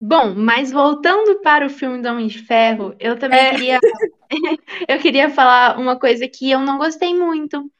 Bom, 0.00 0.34
mas 0.34 0.72
voltando 0.72 1.40
para 1.40 1.66
o 1.66 1.70
filme 1.70 2.02
do 2.02 2.08
Homem 2.08 2.26
de 2.26 2.38
Ferro, 2.38 2.94
eu 2.98 3.18
também 3.18 3.38
é. 3.38 3.50
queria 3.50 3.78
eu 4.88 4.98
queria 4.98 5.30
falar 5.30 5.78
uma 5.78 5.98
coisa 5.98 6.28
que 6.28 6.50
eu 6.50 6.60
não 6.60 6.76
gostei 6.76 7.14
muito 7.14 7.70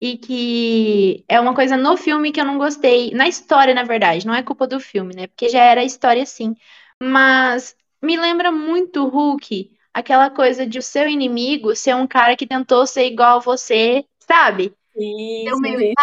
e 0.00 0.18
que 0.18 1.24
é 1.28 1.40
uma 1.40 1.54
coisa 1.54 1.76
no 1.76 1.96
filme 1.96 2.32
que 2.32 2.40
eu 2.40 2.44
não 2.44 2.58
gostei, 2.58 3.10
na 3.12 3.28
história, 3.28 3.72
na 3.72 3.84
verdade, 3.84 4.26
não 4.26 4.34
é 4.34 4.42
culpa 4.42 4.66
do 4.66 4.78
filme, 4.78 5.14
né? 5.14 5.26
Porque 5.28 5.48
já 5.48 5.62
era 5.62 5.80
a 5.80 5.84
história 5.84 6.22
assim. 6.22 6.54
Mas 7.02 7.76
me 8.02 8.16
lembra 8.16 8.52
muito 8.52 9.06
Hulk, 9.06 9.72
aquela 9.92 10.30
coisa 10.30 10.66
de 10.66 10.78
o 10.78 10.82
seu 10.82 11.08
inimigo 11.08 11.74
ser 11.74 11.94
um 11.94 12.06
cara 12.06 12.36
que 12.36 12.46
tentou 12.46 12.86
ser 12.86 13.06
igual 13.06 13.38
a 13.38 13.40
você, 13.40 14.04
sabe? 14.18 14.74
Isso, 14.96 15.60
meio. 15.60 15.94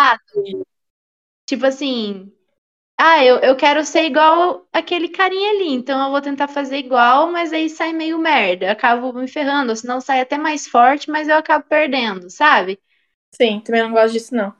Tipo 1.46 1.66
assim, 1.66 2.32
ah, 2.98 3.24
eu, 3.24 3.38
eu 3.40 3.56
quero 3.58 3.84
ser 3.84 4.04
igual 4.04 4.68
aquele 4.72 5.10
carinha 5.10 5.52
ali, 5.52 5.70
então 5.70 6.06
eu 6.06 6.12
vou 6.12 6.22
tentar 6.22 6.48
fazer 6.48 6.78
igual, 6.78 7.32
mas 7.32 7.52
aí 7.52 7.70
sai 7.70 7.92
meio 7.94 8.18
merda, 8.18 8.72
acabo 8.72 9.12
me 9.12 9.28
ferrando, 9.28 9.76
senão 9.76 10.00
sai 10.00 10.22
até 10.22 10.38
mais 10.38 10.68
forte, 10.68 11.10
mas 11.10 11.28
eu 11.28 11.36
acabo 11.36 11.66
perdendo, 11.68 12.30
sabe? 12.30 12.80
Sim, 13.34 13.60
também 13.60 13.82
não 13.82 13.92
gosto 13.92 14.14
disso, 14.14 14.36
não. 14.36 14.54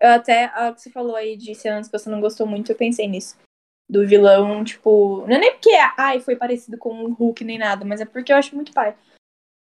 Eu 0.00 0.12
até, 0.12 0.44
a 0.46 0.72
que 0.72 0.80
você 0.80 0.90
falou 0.90 1.14
aí 1.14 1.36
de 1.36 1.54
cenas 1.54 1.88
que 1.88 1.98
você 1.98 2.08
não 2.08 2.20
gostou 2.20 2.46
muito, 2.46 2.72
eu 2.72 2.76
pensei 2.76 3.06
nisso 3.06 3.36
do 3.90 4.06
vilão, 4.06 4.62
tipo. 4.64 5.24
Não 5.26 5.36
é 5.36 5.38
nem 5.38 5.52
porque 5.52 5.72
ai, 5.96 6.20
foi 6.20 6.36
parecido 6.36 6.78
com 6.78 7.04
o 7.04 7.12
Hulk 7.12 7.42
nem 7.44 7.58
nada, 7.58 7.84
mas 7.84 8.00
é 8.00 8.04
porque 8.04 8.32
eu 8.32 8.36
acho 8.36 8.54
muito 8.54 8.72
pai. 8.72 8.96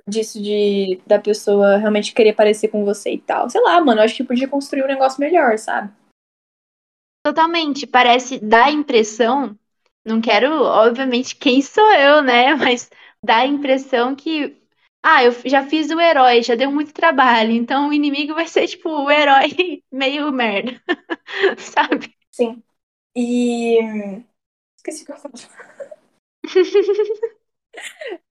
Disso 0.07 0.43
de 0.43 1.01
da 1.07 1.19
pessoa 1.19 1.77
realmente 1.77 2.13
querer 2.13 2.33
parecer 2.33 2.69
com 2.69 2.85
você 2.85 3.13
e 3.13 3.21
tal. 3.21 3.49
Sei 3.49 3.61
lá, 3.61 3.81
mano, 3.81 4.01
eu 4.01 4.05
acho 4.05 4.17
que 4.17 4.25
podia 4.25 4.49
construir 4.49 4.83
um 4.83 4.89
negócio 4.89 5.21
melhor, 5.21 5.57
sabe? 5.59 5.93
Totalmente. 7.25 7.87
Parece 7.87 8.39
dá 8.39 8.67
a 8.67 8.73
impressão. 8.73 9.57
Não 10.05 10.21
quero, 10.21 10.51
obviamente, 10.65 11.37
quem 11.37 11.63
sou 11.63 11.93
eu, 11.95 12.23
né? 12.23 12.55
Mas 12.57 12.91
dá 13.25 13.39
a 13.39 13.47
impressão 13.47 14.17
que. 14.17 14.57
Ah, 15.03 15.25
eu 15.25 15.33
já 15.47 15.65
fiz 15.65 15.91
o 15.91 15.99
herói, 16.01 16.43
já 16.43 16.55
deu 16.55 16.71
muito 16.71 16.93
trabalho, 16.93 17.53
então 17.53 17.89
o 17.89 17.93
inimigo 17.93 18.35
vai 18.35 18.47
ser, 18.47 18.67
tipo, 18.67 18.91
o 18.91 19.11
herói 19.11 19.83
meio 19.91 20.31
merda. 20.31 20.79
sabe? 21.59 22.15
Sim. 22.31 22.63
E. 23.15 23.79
Esqueci 24.77 25.03
o 25.03 25.07
que 25.07 25.13
eu 25.13 25.17
falei. 25.17 25.47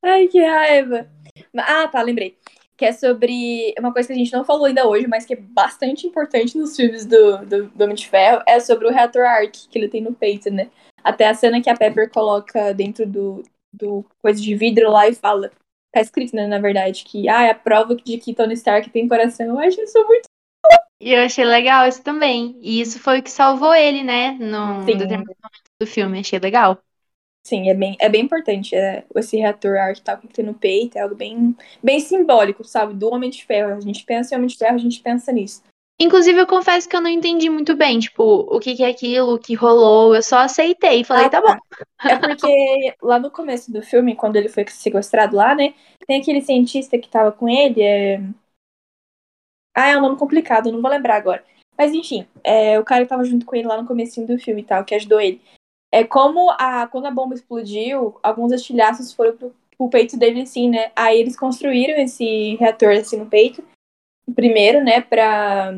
Ai, 0.04 0.28
que 0.28 0.42
raiva. 0.42 1.10
Ah, 1.58 1.88
tá, 1.88 2.02
lembrei. 2.02 2.38
Que 2.78 2.86
é 2.86 2.94
sobre 2.94 3.74
uma 3.78 3.92
coisa 3.92 4.08
que 4.08 4.13
a 4.13 4.18
gente 4.18 4.32
não 4.34 4.46
falou 4.46 4.65
ainda 4.65 4.88
hoje, 4.88 5.08
mas 5.08 5.26
que 5.26 5.34
é 5.34 5.38
bastante 5.38 6.08
importante 6.08 6.58
nos 6.58 6.76
filmes 6.76 7.06
do, 7.06 7.46
do, 7.46 7.68
do 7.70 7.84
Homem 7.84 7.96
de 7.96 8.08
Ferro, 8.08 8.42
é 8.48 8.60
sobre 8.60 8.88
o 8.88 8.92
reator 8.92 9.26
arc 9.26 9.68
que 9.70 9.78
ele 9.78 9.89
tem 9.89 10.02
no 10.02 10.13
peito, 10.13 10.50
né? 10.50 10.72
Até 11.04 11.28
a 11.28 11.34
cena 11.34 11.62
que 11.62 11.70
a 11.70 11.76
Pepper 11.78 12.10
coloca 12.10 12.74
dentro 12.74 13.06
do, 13.06 13.44
do 13.72 14.06
coisa 14.22 14.42
de 14.42 14.56
vidro 14.56 14.89
lá 14.89 15.08
e 15.08 15.15
fala. 15.15 15.52
Tá 15.92 16.02
escrito, 16.02 16.36
né, 16.36 16.46
na 16.46 16.60
verdade, 16.60 17.04
que 17.04 17.28
ah, 17.28 17.44
é 17.46 17.52
a 17.52 17.56
prova 17.56 17.96
de 17.96 18.18
que 18.20 18.36
Tony 18.36 18.54
Stark 18.54 18.89
tem 18.92 19.08
coração. 19.08 19.48
Eu 19.48 19.60
acho 19.60 19.82
isso 19.82 19.98
muito 20.06 20.30
e 21.00 21.14
eu 21.14 21.22
achei 21.22 21.46
legal 21.46 21.88
isso 21.88 22.04
também. 22.04 22.58
E 22.62 22.82
isso 22.82 23.00
foi 23.00 23.20
o 23.20 23.24
que 23.24 23.32
salvou 23.32 23.74
ele, 23.74 24.04
né? 24.04 24.32
No 24.32 24.84
Sim. 24.86 24.98
determinado 24.98 25.38
momento 25.42 25.72
do 25.80 25.88
filme. 25.88 26.20
Achei 26.20 26.40
legal. 26.40 26.78
Sim, 27.46 27.70
é 27.70 27.74
bem, 27.74 27.96
é 28.00 28.10
bem 28.10 28.24
importante. 28.24 28.76
É, 28.76 29.06
esse 29.16 29.38
reator 29.38 29.76
tal 30.04 30.18
que 30.18 30.28
tem 30.28 30.46
no 30.46 30.54
peito 30.54 30.98
é 30.98 31.02
algo 31.02 31.16
bem, 31.16 31.56
bem 31.82 32.00
simbólico, 32.00 32.64
sabe? 32.64 32.94
Do 32.94 33.10
Homem 33.10 33.30
de 33.30 33.46
Ferro. 33.46 33.76
A 33.76 33.80
gente 33.80 34.04
pensa 34.04 34.34
em 34.34 34.38
Homem 34.38 34.50
de 34.50 34.58
Ferro, 34.58 34.76
a 34.76 34.80
gente 34.80 35.00
pensa 35.00 35.32
nisso. 35.32 35.64
Inclusive, 36.02 36.40
eu 36.40 36.48
confesso 36.48 36.88
que 36.88 36.96
eu 36.96 37.02
não 37.02 37.10
entendi 37.10 37.50
muito 37.50 37.76
bem, 37.76 38.00
tipo, 38.00 38.24
o 38.24 38.58
que, 38.60 38.74
que 38.74 38.84
é 38.84 38.90
aquilo, 38.90 39.34
o 39.34 39.40
que 39.40 39.54
rolou. 39.54 40.16
Eu 40.16 40.24
só 40.24 40.38
aceitei 40.38 41.02
e 41.02 41.04
falei, 41.04 41.26
ah, 41.26 41.30
tá, 41.30 41.42
tá 41.42 41.54
bom. 41.54 41.60
É 42.08 42.16
porque 42.16 42.96
lá 43.02 43.20
no 43.20 43.30
começo 43.30 43.70
do 43.70 43.82
filme, 43.82 44.16
quando 44.16 44.38
ele 44.38 44.48
foi 44.48 44.66
sequestrado 44.68 45.36
lá, 45.36 45.54
né? 45.54 45.74
Tem 46.08 46.22
aquele 46.22 46.42
cientista 46.42 46.98
que 46.98 47.10
tava 47.10 47.34
com 47.34 47.50
ele, 47.50 47.82
é... 47.82 48.22
Ah, 49.76 49.90
é 49.90 49.98
um 49.98 50.02
nome 50.02 50.18
complicado, 50.18 50.72
não 50.72 50.82
vou 50.82 50.90
lembrar 50.92 51.16
agora. 51.16 51.44
Mas 51.78 51.94
enfim, 51.94 52.28
é, 52.44 52.78
o 52.80 52.84
cara 52.84 53.04
que 53.04 53.10
tava 53.10 53.24
junto 53.24 53.46
com 53.46 53.56
ele 53.56 53.68
lá 53.68 53.82
no 53.82 53.88
comecinho 53.88 54.28
do 54.28 54.38
filme 54.38 54.62
e 54.62 54.66
tal, 54.66 54.84
que 54.84 54.96
ajudou 54.96 55.20
ele. 55.20 55.42
É 55.92 56.04
como 56.04 56.52
a, 56.52 56.88
quando 56.88 57.06
a 57.08 57.12
bomba 57.12 57.34
explodiu, 57.34 58.20
alguns 58.22 58.52
estilhaços 58.52 59.14
foram 59.14 59.36
pro, 59.36 59.56
pro 59.78 59.90
peito 59.90 60.18
dele, 60.18 60.42
assim, 60.42 60.70
né? 60.70 60.92
Aí 60.96 61.20
eles 61.20 61.38
construíram 61.38 61.98
esse 61.98 62.56
reator, 62.58 62.92
assim, 62.92 63.18
no 63.18 63.26
peito. 63.26 63.64
Primeiro, 64.36 64.84
né, 64.84 65.02
pra, 65.02 65.72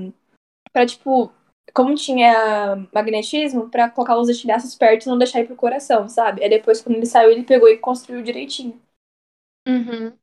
pra 0.74 0.86
tipo, 0.86 1.32
como 1.74 1.96
tinha 1.96 2.88
magnetismo, 2.94 3.70
pra 3.70 3.90
colocar 3.90 4.18
os 4.18 4.28
estilhaços 4.28 4.76
perto 4.76 5.06
e 5.06 5.10
não 5.10 5.18
deixar 5.18 5.40
ir 5.40 5.48
pro 5.48 5.56
coração, 5.56 6.10
sabe? 6.10 6.44
Aí 6.44 6.50
depois, 6.50 6.82
quando 6.82 6.98
ele 6.98 7.06
saiu, 7.06 7.32
ele 7.32 7.44
pegou 7.44 7.70
e 7.70 7.78
construiu 7.78 8.22
direitinho. 8.22 8.82
Uhum. 9.68 10.18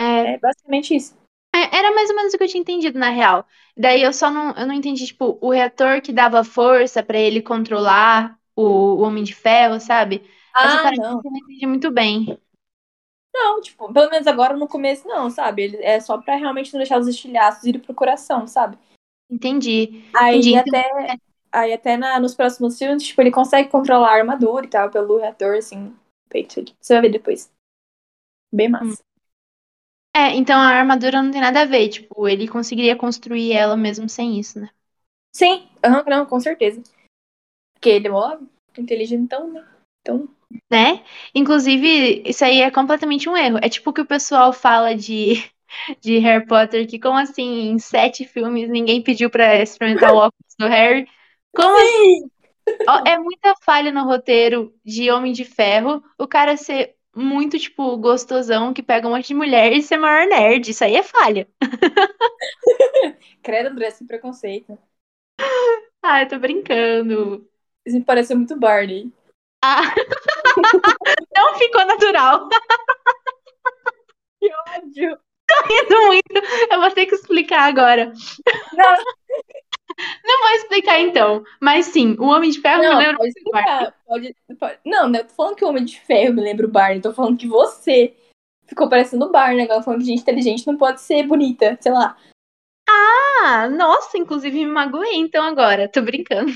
É, 0.00 0.34
é 0.34 0.38
basicamente 0.38 0.94
isso. 0.94 1.16
É, 1.54 1.78
era 1.78 1.94
mais 1.94 2.10
ou 2.10 2.16
menos 2.16 2.34
o 2.34 2.36
que 2.36 2.42
eu 2.42 2.48
tinha 2.48 2.60
entendido, 2.60 2.98
na 2.98 3.10
real. 3.10 3.46
Daí 3.76 4.02
eu 4.02 4.12
só 4.12 4.28
não, 4.28 4.50
eu 4.56 4.66
não 4.66 4.74
entendi, 4.74 5.06
tipo, 5.06 5.38
o 5.40 5.50
reator 5.50 6.02
que 6.02 6.12
dava 6.12 6.42
força 6.42 7.00
para 7.00 7.16
ele 7.16 7.40
controlar 7.40 8.36
o, 8.56 8.62
o, 8.62 9.00
Homem 9.02 9.22
de 9.22 9.32
Ferro, 9.32 9.78
sabe? 9.78 10.28
Ah, 10.52 10.90
não. 10.96 11.20
eu 11.24 11.30
não 11.30 11.38
entendi 11.38 11.66
muito 11.66 11.92
bem. 11.92 12.38
Não, 13.32 13.60
tipo, 13.60 13.92
pelo 13.92 14.10
menos 14.10 14.26
agora 14.26 14.56
no 14.56 14.66
começo 14.66 15.06
não, 15.06 15.30
sabe? 15.30 15.62
Ele 15.62 15.76
é 15.78 16.00
só 16.00 16.18
pra 16.18 16.36
realmente 16.36 16.72
não 16.72 16.78
deixar 16.78 16.98
os 16.98 17.06
estilhaços 17.06 17.64
ir 17.64 17.78
pro 17.80 17.94
coração, 17.94 18.46
sabe? 18.48 18.76
Entendi. 19.30 20.04
Aí 20.14 20.38
entendi. 20.38 20.56
até, 20.56 21.18
aí 21.52 21.72
até 21.72 21.96
na, 21.96 22.18
nos 22.18 22.34
próximos 22.34 22.76
filmes, 22.76 23.04
tipo, 23.04 23.20
ele 23.20 23.30
consegue 23.30 23.68
controlar 23.68 24.10
a 24.10 24.18
armadura 24.18 24.66
e 24.66 24.68
tal, 24.68 24.90
pelo 24.90 25.18
reator, 25.18 25.56
assim, 25.56 25.94
feito. 26.30 26.64
Você 26.80 26.94
vai 26.94 27.02
ver 27.02 27.10
depois. 27.10 27.52
Bem 28.52 28.68
massa. 28.68 29.02
É, 30.16 30.30
então 30.36 30.60
a 30.60 30.66
armadura 30.68 31.20
não 31.22 31.30
tem 31.30 31.40
nada 31.40 31.62
a 31.62 31.64
ver, 31.64 31.88
tipo, 31.88 32.28
ele 32.28 32.46
conseguiria 32.46 32.96
construir 32.96 33.52
ela 33.52 33.76
mesmo 33.76 34.08
sem 34.08 34.38
isso, 34.38 34.60
né? 34.60 34.70
Sim, 35.32 35.68
uhum, 35.84 36.04
não, 36.08 36.26
com 36.26 36.38
certeza. 36.40 36.82
Porque 37.74 37.90
ele 37.90 38.08
é 38.08 38.10
mó 38.10 38.38
inteligentão, 38.78 39.52
né? 39.52 39.66
Então. 40.00 40.28
Né? 40.70 41.04
Inclusive, 41.34 42.22
isso 42.26 42.44
aí 42.44 42.60
é 42.60 42.70
completamente 42.70 43.28
um 43.28 43.36
erro. 43.36 43.58
É 43.62 43.68
tipo 43.68 43.90
o 43.90 43.92
que 43.92 44.00
o 44.00 44.06
pessoal 44.06 44.52
fala 44.52 44.94
de, 44.94 45.34
de 46.00 46.18
Harry 46.18 46.46
Potter, 46.46 46.86
que 46.88 46.98
como 46.98 47.18
assim, 47.18 47.70
em 47.70 47.78
sete 47.78 48.24
filmes 48.24 48.68
ninguém 48.68 49.02
pediu 49.02 49.30
pra 49.30 49.60
experimentar 49.60 50.12
o 50.12 50.16
óculos 50.18 50.54
do 50.58 50.66
Harry? 50.66 51.08
Como 51.54 51.76
Sim! 51.76 51.84
assim? 51.88 52.30
É 53.06 53.18
muita 53.18 53.54
falha 53.62 53.90
no 53.92 54.04
roteiro 54.04 54.74
de 54.84 55.10
Homem 55.10 55.32
de 55.32 55.44
Ferro, 55.44 56.02
o 56.18 56.26
cara 56.26 56.56
ser 56.56 56.96
muito, 57.14 57.58
tipo, 57.58 57.96
gostosão 57.96 58.72
que 58.72 58.82
pega 58.82 59.06
um 59.06 59.10
monte 59.10 59.28
de 59.28 59.34
mulher 59.34 59.72
e 59.72 59.82
ser 59.82 59.96
maior 59.96 60.26
nerd. 60.26 60.70
Isso 60.70 60.84
aí 60.84 60.96
é 60.96 61.02
falha. 61.02 61.48
Credo, 63.42 63.70
André, 63.70 63.90
sem 63.90 64.06
preconceito. 64.06 64.78
Ah, 66.02 66.22
eu 66.22 66.28
tô 66.28 66.38
brincando. 66.38 67.48
Isso 67.86 67.96
me 67.96 68.04
parece 68.04 68.34
muito 68.34 68.58
Barney. 68.58 69.12
Ah. 69.62 69.82
Não 71.36 71.58
ficou 71.58 71.84
natural. 71.86 72.48
Que 74.40 74.50
ódio. 74.68 75.18
Tô 75.46 75.66
rindo 75.66 76.06
muito. 76.06 76.72
Eu 76.72 76.80
vou 76.80 76.90
ter 76.90 77.06
que 77.06 77.14
explicar 77.14 77.68
agora. 77.68 78.12
Não. 78.72 78.96
Não 80.24 80.40
vou 80.40 80.50
explicar 80.56 81.00
então. 81.00 81.44
Mas 81.60 81.86
sim, 81.86 82.16
o 82.18 82.26
Homem 82.26 82.50
de 82.50 82.60
Ferro 82.60 82.82
não, 82.82 82.98
me 82.98 82.98
lembra 82.98 83.16
pode 83.18 83.28
explicar. 83.28 83.94
Pode, 84.06 84.36
pode... 84.58 84.78
Não, 84.84 85.08
não 85.08 85.24
tô 85.24 85.34
falando 85.34 85.56
que 85.56 85.64
o 85.64 85.68
Homem 85.68 85.84
de 85.84 86.00
Ferro 86.00 86.34
me 86.34 86.42
lembra 86.42 86.66
o 86.66 86.70
Barney. 86.70 87.00
Tô 87.00 87.12
falando 87.12 87.38
que 87.38 87.46
você 87.46 88.14
ficou 88.66 88.88
parecendo 88.88 89.26
o 89.26 89.30
Barney. 89.30 89.64
Agora 89.64 89.82
falando 89.82 90.00
que 90.00 90.06
gente 90.06 90.22
inteligente 90.22 90.66
não 90.66 90.76
pode 90.76 91.00
ser 91.00 91.26
bonita. 91.26 91.78
Sei 91.80 91.92
lá. 91.92 92.16
Ah, 92.88 93.68
nossa, 93.68 94.18
inclusive 94.18 94.64
me 94.64 94.70
magoei 94.70 95.16
então 95.16 95.44
agora. 95.44 95.88
Tô 95.88 96.02
brincando. 96.02 96.52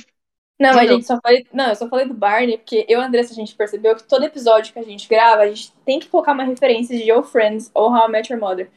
Não, 0.61 0.75
mas 0.75 0.91
a 0.91 0.93
gente 0.93 1.07
só 1.07 1.19
falei. 1.23 1.47
Não, 1.53 1.69
eu 1.69 1.77
só 1.77 1.89
falei 1.89 2.07
do 2.07 2.15
Barney, 2.15 2.59
porque 2.59 2.85
eu 2.89 2.99
e 2.99 3.03
a 3.03 3.07
Andressa, 3.07 3.33
a 3.33 3.37
gente 3.37 3.55
percebeu 3.55 3.95
que 3.95 4.03
todo 4.03 4.25
episódio 4.25 4.73
que 4.73 4.79
a 4.79 4.85
gente 4.85 5.09
grava, 5.09 5.43
a 5.43 5.49
gente 5.49 5.73
tem 5.85 6.01
que 6.01 6.09
colocar 6.09 6.33
uma 6.33 6.43
referência 6.43 6.99
de 6.99 7.05
Your 7.05 7.23
Friends 7.23 7.71
ou 7.73 7.91
How 7.91 8.09
I 8.09 8.11
Met 8.11 8.33
Your 8.33 8.41
Mother. 8.41 8.69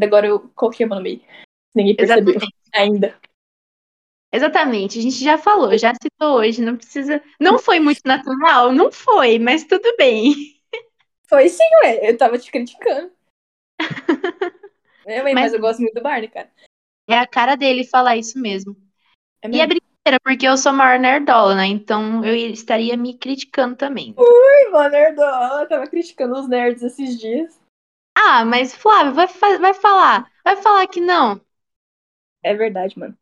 Agora 0.00 0.26
eu 0.26 0.48
coloquei 0.54 0.86
uma 0.86 0.96
no 0.96 1.02
meio. 1.02 1.20
Ninguém 1.74 1.96
percebeu 1.96 2.34
Exatamente. 2.34 2.54
ainda. 2.72 3.18
Exatamente, 4.34 4.98
a 4.98 5.02
gente 5.02 5.22
já 5.22 5.38
falou, 5.38 5.78
já 5.78 5.92
citou 5.94 6.38
hoje, 6.38 6.60
não 6.60 6.76
precisa. 6.76 7.22
Não 7.38 7.56
foi 7.56 7.78
muito 7.78 8.00
natural, 8.04 8.72
não 8.72 8.90
foi, 8.90 9.38
mas 9.38 9.62
tudo 9.62 9.94
bem. 9.96 10.34
Foi 11.28 11.48
sim, 11.48 11.62
ué, 11.84 12.10
eu 12.10 12.18
tava 12.18 12.36
te 12.36 12.50
criticando. 12.50 13.12
é, 15.06 15.22
mas, 15.22 15.34
mas, 15.34 15.52
eu 15.54 15.60
gosto 15.60 15.80
muito 15.80 15.94
do 15.94 16.02
Barney, 16.02 16.26
cara. 16.26 16.50
É 17.08 17.16
a 17.16 17.28
cara 17.28 17.54
dele 17.54 17.84
falar 17.84 18.16
isso 18.16 18.36
mesmo. 18.36 18.76
É 19.40 19.46
mesmo? 19.46 19.56
E 19.56 19.60
é 19.62 19.66
brincadeira, 19.68 20.20
porque 20.24 20.48
eu 20.48 20.56
sou 20.56 20.72
maior 20.72 20.98
nerdola, 20.98 21.54
né? 21.54 21.66
Então 21.66 22.24
eu 22.24 22.34
estaria 22.34 22.96
me 22.96 23.16
criticando 23.16 23.76
também. 23.76 24.16
Ui, 24.18 24.68
uma 24.68 24.88
nerdola, 24.88 25.62
eu 25.62 25.68
tava 25.68 25.86
criticando 25.86 26.34
os 26.34 26.48
nerds 26.48 26.82
esses 26.82 27.20
dias. 27.20 27.56
Ah, 28.16 28.44
mas 28.44 28.74
Flávio, 28.74 29.14
vai, 29.14 29.28
vai 29.58 29.74
falar. 29.74 30.28
Vai 30.42 30.56
falar 30.56 30.88
que 30.88 31.00
não. 31.00 31.40
É 32.42 32.52
verdade, 32.52 32.98
mano. 32.98 33.16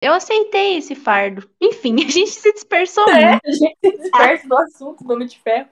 Eu 0.00 0.12
aceitei 0.12 0.76
esse 0.76 0.94
fardo. 0.94 1.48
Enfim, 1.60 1.96
a 2.04 2.10
gente 2.10 2.30
se 2.30 2.52
dispersou 2.52 3.08
é, 3.08 3.30
muito. 3.30 3.46
A 3.46 3.50
gente 3.50 3.76
se 3.82 3.98
dispersa 3.98 4.48
do 4.48 4.56
assunto 4.56 5.04
do 5.04 5.12
Homem 5.12 5.26
de 5.26 5.38
Ferro. 5.38 5.68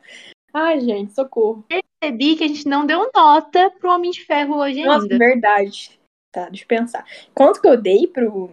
Ai, 0.53 0.81
gente, 0.81 1.13
socorro. 1.13 1.65
Percebi 1.69 2.37
que 2.37 2.45
a 2.45 2.49
gente 2.49 2.67
não 2.67 2.87
deu 2.87 3.11
nota 3.15 3.71
pro 3.73 3.91
Homem 3.91 4.11
de 4.11 4.25
Ferro 4.25 4.57
hoje 4.57 4.85
Nossa, 4.85 5.03
ainda. 5.03 5.19
verdade. 5.19 6.01
Tá, 6.33 6.49
deixa 6.49 6.65
eu 6.65 6.69
pensar. 6.69 7.07
Quanto 7.35 7.61
que 7.61 7.69
eu 7.69 7.81
dei 7.81 8.07
pro, 8.07 8.53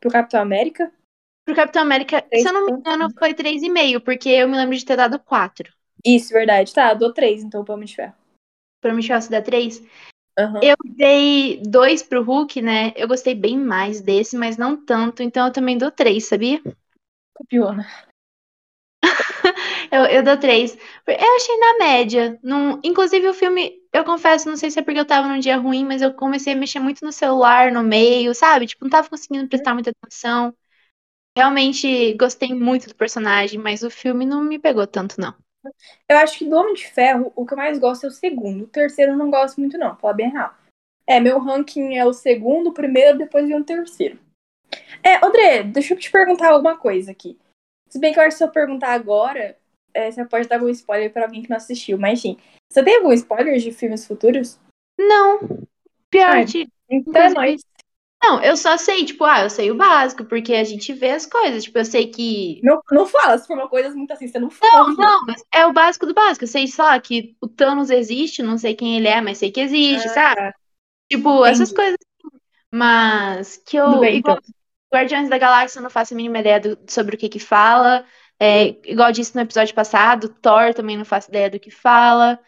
pro 0.00 0.10
Capitão 0.10 0.40
América? 0.40 0.92
Pro 1.44 1.54
Capitão 1.54 1.82
América, 1.82 2.20
3. 2.22 2.42
se 2.42 2.48
eu 2.48 2.52
não 2.52 2.66
me 2.66 2.72
engano, 2.72 3.08
foi 3.18 3.32
3,5, 3.32 4.00
porque 4.00 4.28
eu 4.28 4.48
me 4.48 4.56
lembro 4.56 4.76
de 4.76 4.84
ter 4.84 4.96
dado 4.96 5.18
4. 5.20 5.72
Isso, 6.04 6.32
verdade. 6.32 6.74
Tá, 6.74 6.92
dou 6.92 7.12
3 7.12 7.44
então 7.44 7.64
pro 7.64 7.74
Homem 7.74 7.86
de 7.86 7.94
Ferro. 7.94 8.14
Pro 8.80 8.90
Homem 8.90 9.00
de 9.00 9.08
Ferro 9.08 9.22
você 9.22 9.30
dá 9.30 9.40
3? 9.40 9.82
Uhum. 10.38 10.60
Eu 10.62 10.76
dei 10.84 11.62
dois 11.62 12.02
pro 12.02 12.22
Hulk, 12.22 12.60
né? 12.60 12.92
Eu 12.96 13.08
gostei 13.08 13.34
bem 13.34 13.58
mais 13.58 14.00
desse, 14.00 14.36
mas 14.36 14.56
não 14.56 14.76
tanto. 14.84 15.22
Então 15.22 15.46
eu 15.46 15.52
também 15.52 15.78
dou 15.78 15.90
três, 15.90 16.26
sabia? 16.26 16.60
Copiona. 17.34 17.86
eu, 19.90 20.04
eu 20.06 20.22
dou 20.22 20.36
três. 20.38 20.76
Eu 21.06 21.36
achei 21.36 21.56
na 21.58 21.78
média. 21.78 22.38
Num... 22.42 22.80
Inclusive, 22.84 23.28
o 23.28 23.34
filme, 23.34 23.72
eu 23.92 24.04
confesso, 24.04 24.48
não 24.48 24.56
sei 24.56 24.70
se 24.70 24.78
é 24.78 24.82
porque 24.82 24.98
eu 25.00 25.04
tava 25.06 25.28
num 25.28 25.38
dia 25.38 25.56
ruim, 25.56 25.84
mas 25.84 26.02
eu 26.02 26.12
comecei 26.14 26.52
a 26.52 26.56
mexer 26.56 26.80
muito 26.80 27.04
no 27.04 27.12
celular, 27.12 27.72
no 27.72 27.82
meio, 27.82 28.34
sabe? 28.34 28.66
Tipo, 28.66 28.84
não 28.84 28.90
tava 28.90 29.08
conseguindo 29.08 29.48
prestar 29.48 29.74
muita 29.74 29.90
atenção. 29.90 30.54
Realmente 31.36 32.14
gostei 32.16 32.54
muito 32.54 32.88
do 32.88 32.96
personagem, 32.96 33.60
mas 33.60 33.82
o 33.84 33.90
filme 33.90 34.26
não 34.26 34.42
me 34.44 34.58
pegou 34.58 34.86
tanto, 34.86 35.20
não. 35.20 35.34
Eu 36.08 36.18
acho 36.18 36.38
que 36.38 36.48
do 36.48 36.56
Homem 36.56 36.74
de 36.74 36.86
Ferro, 36.88 37.32
o 37.34 37.46
que 37.46 37.52
eu 37.52 37.58
mais 37.58 37.78
gosto 37.78 38.04
é 38.04 38.08
o 38.08 38.12
segundo. 38.12 38.64
O 38.64 38.68
terceiro 38.68 39.12
eu 39.12 39.16
não 39.16 39.30
gosto 39.30 39.58
muito, 39.58 39.78
não, 39.78 39.96
falar 39.96 40.14
bem 40.14 40.30
real. 40.30 40.54
É, 41.06 41.20
meu 41.20 41.38
ranking 41.38 41.94
é 41.94 42.04
o 42.04 42.12
segundo, 42.12 42.70
o 42.70 42.74
primeiro, 42.74 43.18
depois 43.18 43.46
vem 43.46 43.56
o 43.56 43.64
terceiro. 43.64 44.18
É, 45.02 45.24
André, 45.24 45.62
deixa 45.62 45.94
eu 45.94 45.98
te 45.98 46.10
perguntar 46.10 46.50
alguma 46.50 46.76
coisa 46.76 47.12
aqui. 47.12 47.38
Se 47.88 47.98
bem 47.98 48.12
que 48.12 48.18
eu 48.18 48.24
acho 48.24 48.34
que 48.34 48.38
se 48.38 48.44
eu 48.44 48.50
perguntar 48.50 48.92
agora, 48.92 49.56
é, 49.94 50.10
você 50.10 50.24
pode 50.24 50.48
dar 50.48 50.56
algum 50.56 50.68
spoiler 50.68 51.12
pra 51.12 51.24
alguém 51.24 51.42
que 51.42 51.50
não 51.50 51.56
assistiu. 51.56 51.96
Mas, 51.98 52.18
enfim, 52.18 52.38
você 52.70 52.82
tem 52.82 52.96
algum 52.96 53.12
spoiler 53.12 53.58
de 53.58 53.70
filmes 53.72 54.06
futuros? 54.06 54.58
Não. 54.98 55.40
Pior. 56.10 56.36
É, 56.36 56.44
então 56.90 57.22
é 57.22 57.30
nóis. 57.30 57.62
Não, 58.26 58.42
eu 58.42 58.56
só 58.56 58.76
sei, 58.76 59.04
tipo, 59.04 59.24
ah, 59.24 59.44
eu 59.44 59.50
sei 59.50 59.70
o 59.70 59.76
básico, 59.76 60.24
porque 60.24 60.52
a 60.52 60.64
gente 60.64 60.92
vê 60.92 61.12
as 61.12 61.24
coisas. 61.24 61.62
Tipo, 61.62 61.78
eu 61.78 61.84
sei 61.84 62.08
que. 62.08 62.60
Não, 62.60 62.82
não 62.90 63.06
fala, 63.06 63.38
se 63.38 63.46
for 63.46 63.54
uma 63.54 63.68
coisa 63.68 63.90
muito 63.90 64.12
assim, 64.12 64.26
você 64.26 64.40
não 64.40 64.50
fala. 64.50 64.88
Não, 64.88 64.96
não, 64.96 65.24
mas 65.26 65.44
é 65.54 65.64
o 65.64 65.72
básico 65.72 66.06
do 66.06 66.12
básico. 66.12 66.42
Eu 66.42 66.48
sei 66.48 66.66
só 66.66 66.98
que 66.98 67.36
o 67.40 67.46
Thanos 67.46 67.88
existe, 67.88 68.42
não 68.42 68.58
sei 68.58 68.74
quem 68.74 68.96
ele 68.96 69.06
é, 69.06 69.20
mas 69.20 69.38
sei 69.38 69.52
que 69.52 69.60
existe, 69.60 70.08
ah, 70.08 70.12
sabe? 70.12 70.40
Tá. 70.40 70.54
Tipo, 71.08 71.46
Entendi. 71.46 71.50
essas 71.50 71.72
coisas. 71.72 71.98
Mas 72.74 73.56
que 73.58 73.76
eu. 73.76 74.00
Bem, 74.00 74.16
igual, 74.16 74.38
então. 74.38 74.54
Guardiões 74.92 75.28
da 75.28 75.38
Galáxia 75.38 75.78
eu 75.78 75.82
não 75.84 75.90
faço 75.90 76.12
a 76.12 76.16
mínima 76.16 76.40
ideia 76.40 76.58
do, 76.58 76.78
sobre 76.88 77.14
o 77.14 77.18
que 77.18 77.28
que 77.28 77.38
fala. 77.38 78.04
É, 78.40 78.68
igual 78.90 79.12
disse 79.12 79.36
no 79.36 79.42
episódio 79.42 79.74
passado, 79.74 80.28
Thor 80.28 80.74
também 80.74 80.96
não 80.96 81.04
faço 81.04 81.28
ideia 81.28 81.48
do 81.48 81.60
que 81.60 81.70
fala. 81.70 82.40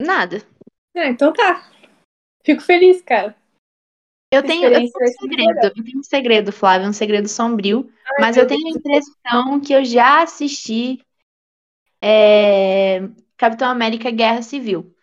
Nada. 0.00 0.42
É, 0.94 1.08
então 1.08 1.32
tá. 1.32 1.68
Fico 2.44 2.62
feliz, 2.62 3.02
cara. 3.02 3.36
Eu 4.30 4.42
tenho, 4.42 4.64
eu 4.66 4.72
tenho 4.72 4.90
um 5.00 5.06
segredo, 5.06 5.64
eu 5.64 5.84
tenho 5.84 5.98
um 5.98 6.02
segredo, 6.02 6.52
Flávio, 6.52 6.88
um 6.88 6.92
segredo 6.92 7.28
sombrio, 7.28 7.90
Ai, 8.06 8.14
mas 8.20 8.36
eu 8.36 8.46
tenho 8.46 8.66
a 8.66 8.70
impressão 8.78 9.60
que 9.60 9.72
eu 9.72 9.84
já 9.84 10.22
assisti 10.22 11.00
é, 12.00 13.00
Capitão 13.36 13.68
América 13.70 14.10
Guerra 14.10 14.42
Civil. 14.42 14.94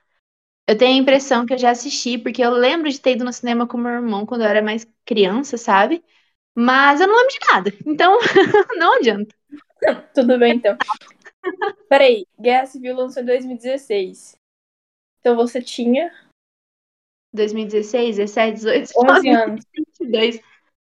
Eu 0.68 0.78
tenho 0.78 0.96
a 0.96 1.02
impressão 1.02 1.46
que 1.46 1.54
eu 1.54 1.58
já 1.58 1.72
assisti, 1.72 2.18
porque 2.18 2.44
eu 2.44 2.52
lembro 2.52 2.90
de 2.90 3.00
ter 3.02 3.14
ido 3.14 3.26
no 3.26 3.34
cinema 3.34 3.68
com 3.68 3.78
meu 3.78 3.92
irmão 3.92 4.26
quando 4.26 4.42
eu 4.44 4.48
era 4.50 4.62
mais 4.62 4.88
criança, 5.06 5.58
sabe? 5.58 6.04
Mas 6.56 7.02
eu 7.02 7.08
não 7.08 7.16
lembro 7.18 7.34
de 7.34 7.40
nada, 7.52 7.74
então 7.86 8.20
não 8.78 8.96
adianta. 8.98 9.36
Tudo 10.16 10.40
bem, 10.40 10.56
então. 10.56 10.78
Peraí, 11.90 12.26
Guerra 12.40 12.66
Civil 12.66 12.96
lançou 12.96 13.22
em 13.24 13.26
2016. 13.26 14.38
Então 15.20 15.36
você 15.36 15.62
tinha 15.62 16.12
2016, 17.36 18.18
17, 18.18 18.54
18, 18.56 18.92
11 18.98 19.30
anos. 19.30 19.66
22. 19.76 20.40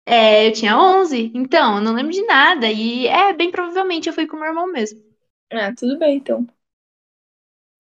É, 0.09 0.47
eu 0.47 0.53
tinha 0.53 0.79
11, 0.79 1.33
então, 1.35 1.77
eu 1.77 1.83
não 1.83 1.93
lembro 1.93 2.13
de 2.13 2.23
nada. 2.23 2.71
E 2.71 3.07
é, 3.07 3.33
bem 3.33 3.51
provavelmente 3.51 4.09
eu 4.09 4.13
fui 4.13 4.27
com 4.27 4.37
meu 4.37 4.47
irmão 4.47 4.71
mesmo. 4.71 5.03
Ah, 5.53 5.75
tudo 5.75 5.99
bem, 5.99 6.17
então. 6.17 6.47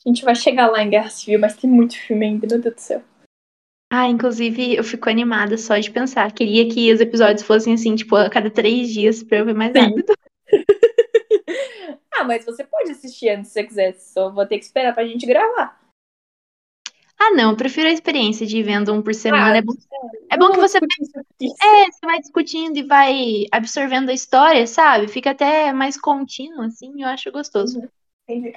A 0.05 0.09
gente 0.09 0.25
vai 0.25 0.35
chegar 0.35 0.69
lá 0.69 0.83
em 0.83 0.91
Guerra 0.91 1.09
Civil, 1.09 1.39
mas 1.39 1.57
tem 1.57 1.71
muito 1.71 1.97
filme 1.97 2.27
ainda, 2.27 2.47
meu 2.47 2.61
Deus 2.61 2.75
do 2.75 2.81
céu. 2.81 3.03
Ah, 3.93 4.09
inclusive, 4.09 4.75
eu 4.75 4.83
fico 4.83 5.09
animada 5.09 5.57
só 5.57 5.79
de 5.79 5.91
pensar. 5.91 6.33
Queria 6.33 6.69
que 6.69 6.93
os 6.93 7.01
episódios 7.01 7.47
fossem 7.47 7.75
assim, 7.75 7.95
tipo, 7.95 8.17
a 8.17 8.29
cada 8.29 8.51
três 8.51 8.93
dias 8.93 9.23
pra 9.23 9.39
eu 9.39 9.45
ver 9.45 9.55
mais 9.55 9.73
Sim. 9.73 9.79
rápido. 9.79 10.13
ah, 12.13 12.25
mas 12.25 12.45
você 12.45 12.65
pode 12.65 12.91
assistir 12.91 13.29
antes 13.31 13.49
se 13.49 13.55
você 13.55 13.65
quiser, 13.65 13.95
só 13.95 14.31
vou 14.31 14.47
ter 14.47 14.59
que 14.59 14.65
esperar 14.65 14.95
pra 14.95 15.07
gente 15.07 15.27
gravar. 15.27 15.81
Ah, 17.19 17.31
não, 17.31 17.51
eu 17.51 17.57
prefiro 17.57 17.89
a 17.89 17.93
experiência 17.93 18.47
de 18.47 18.59
ir 18.59 18.63
vendo 18.63 18.93
um 18.93 19.03
por 19.03 19.15
semana. 19.15 19.55
Ah, 19.55 19.57
é 19.57 19.63
bom, 19.63 19.73
é, 19.73 20.35
é 20.35 20.39
bom 20.39 20.53
que 20.53 20.61
você. 20.61 20.79
É, 20.79 21.85
você 21.91 22.07
vai 22.07 22.21
discutindo 22.21 22.77
e 22.77 22.83
vai 22.83 23.47
absorvendo 23.51 24.11
a 24.11 24.15
história, 24.15 24.67
sabe? 24.67 25.09
Fica 25.09 25.31
até 25.31 25.73
mais 25.73 25.99
contínuo, 25.99 26.63
assim, 26.63 27.03
eu 27.03 27.09
acho 27.09 27.33
gostoso. 27.33 27.79
Uhum. 27.79 27.89
Entendi. 28.29 28.53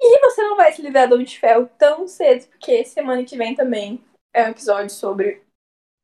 E 0.00 0.20
você 0.20 0.42
não 0.42 0.56
vai 0.56 0.72
se 0.72 0.82
livrar 0.82 1.08
do 1.08 1.14
Homem 1.14 1.26
de 1.26 1.38
Ferro 1.38 1.68
tão 1.78 2.06
cedo, 2.06 2.46
porque 2.48 2.84
semana 2.84 3.24
que 3.24 3.36
vem 3.36 3.54
também 3.54 4.00
é 4.32 4.44
um 4.44 4.50
episódio 4.50 4.90
sobre 4.90 5.42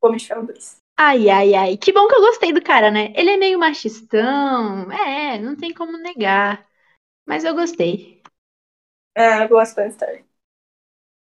o 0.00 0.06
Homem 0.06 0.18
de 0.18 0.26
Ferro 0.26 0.46
2. 0.46 0.76
Ai, 0.98 1.28
ai, 1.28 1.54
ai. 1.54 1.76
Que 1.76 1.92
bom 1.92 2.08
que 2.08 2.14
eu 2.14 2.20
gostei 2.20 2.52
do 2.52 2.62
cara, 2.62 2.90
né? 2.90 3.12
Ele 3.14 3.30
é 3.30 3.36
meio 3.36 3.58
machistão. 3.58 4.90
É, 4.92 5.38
não 5.38 5.56
tem 5.56 5.72
como 5.72 5.96
negar. 5.98 6.66
Mas 7.26 7.44
eu 7.44 7.54
gostei. 7.54 8.22
É, 9.14 9.44
eu 9.44 9.48
gosto 9.48 9.76
da 9.76 9.86
história. 9.86 10.24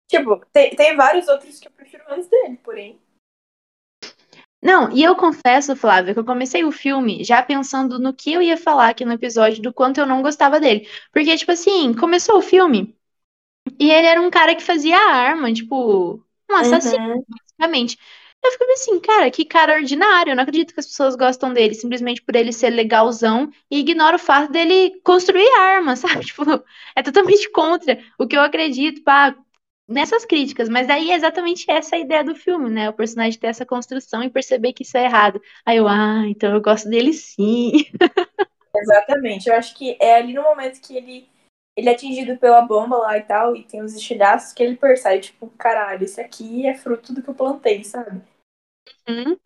Tipo, 0.09 0.45
tem, 0.53 0.75
tem 0.75 0.97
vários 0.97 1.27
outros 1.29 1.59
que 1.59 1.67
eu 1.67 1.73
prefiro 1.73 2.05
antes 2.09 2.29
dele, 2.29 2.59
porém. 2.63 3.01
Não, 4.63 4.91
e 4.91 5.03
eu 5.03 5.15
confesso, 5.15 5.77
Flávia, 5.77 6.13
que 6.13 6.19
eu 6.19 6.25
comecei 6.25 6.65
o 6.65 6.73
filme 6.73 7.23
já 7.23 7.43
pensando 7.43 7.99
no 7.99 8.13
que 8.13 8.33
eu 8.33 8.43
ia 8.43 8.57
falar 8.57 8.89
aqui 8.89 9.05
no 9.05 9.13
episódio, 9.13 9.63
do 9.63 9.73
quanto 9.73 9.99
eu 9.99 10.07
não 10.07 10.23
gostava 10.23 10.59
dele. 10.59 10.89
Porque, 11.13 11.37
tipo 11.37 11.53
assim, 11.53 11.95
começou 11.95 12.39
o 12.39 12.43
filme 12.43 12.97
e 13.79 13.91
ele 13.91 14.07
era 14.07 14.21
um 14.21 14.31
cara 14.31 14.55
que 14.55 14.63
fazia 14.63 14.99
arma, 14.99 15.53
tipo, 15.53 16.23
um 16.51 16.57
assassino, 16.57 17.17
uhum. 17.17 17.25
basicamente. 17.29 17.99
Eu 18.45 18.53
fico 18.53 18.65
assim, 18.73 19.01
cara, 19.01 19.31
que 19.31 19.45
cara 19.45 19.75
ordinário. 19.75 20.31
Eu 20.31 20.37
não 20.37 20.43
acredito 20.43 20.73
que 20.73 20.81
as 20.81 20.87
pessoas 20.87 21.17
gostam 21.17 21.53
dele 21.53 21.75
simplesmente 21.75 22.23
por 22.23 22.37
ele 22.37 22.53
ser 22.53 22.71
legalzão 22.71 23.51
e 23.71 23.81
ignora 23.81 24.17
o 24.17 24.19
fato 24.21 24.53
dele 24.53 25.01
construir 25.03 25.49
armas, 25.59 25.99
sabe? 26.01 26.25
Tipo, 26.25 26.43
é 26.95 27.03
totalmente 27.03 27.51
contra 27.51 27.99
o 28.19 28.27
que 28.27 28.37
eu 28.37 28.41
acredito, 28.41 29.03
pá, 29.03 29.37
nessas 29.89 30.25
críticas. 30.25 30.69
Mas 30.69 30.87
daí 30.87 31.11
é 31.11 31.15
exatamente 31.15 31.71
essa 31.71 31.97
a 31.97 31.99
ideia 31.99 32.25
do 32.25 32.35
filme, 32.35 32.71
né? 32.71 32.89
O 32.91 32.95
personagem 32.95 33.39
ter 33.39 33.49
essa 33.49 33.67
construção 33.67 34.23
e 34.23 34.31
perceber 34.31 34.73
que 34.73 34.83
isso 34.83 34.97
é 34.97 35.05
errado. 35.05 35.41
Aí 35.65 35.79
eu, 35.79 35.89
ah, 35.89 36.25
então 36.27 36.55
eu 36.55 36.61
gosto 36.61 36.89
dele 36.89 37.13
sim. 37.13 37.73
Exatamente. 38.75 39.49
Eu 39.49 39.55
acho 39.55 39.75
que 39.75 39.97
é 40.01 40.17
ali 40.17 40.35
no 40.35 40.43
momento 40.43 40.81
que 40.81 40.97
ele 40.97 41.29
ele 41.77 41.91
é 41.91 41.93
atingido 41.93 42.39
pela 42.39 42.63
bomba 42.63 42.97
lá 42.97 43.19
e 43.19 43.23
tal, 43.23 43.55
e 43.55 43.63
tem 43.63 43.83
os 43.83 43.95
estilhaços 43.95 44.55
que 44.55 44.63
ele 44.63 44.77
percebe, 44.77 45.21
tipo, 45.21 45.47
caralho, 45.59 46.05
isso 46.05 46.19
aqui 46.19 46.67
é 46.67 46.75
fruto 46.75 47.13
do 47.13 47.23
que 47.23 47.29
eu 47.29 47.35
plantei, 47.35 47.85
sabe? 47.85 48.23
Uhum. 49.07 49.37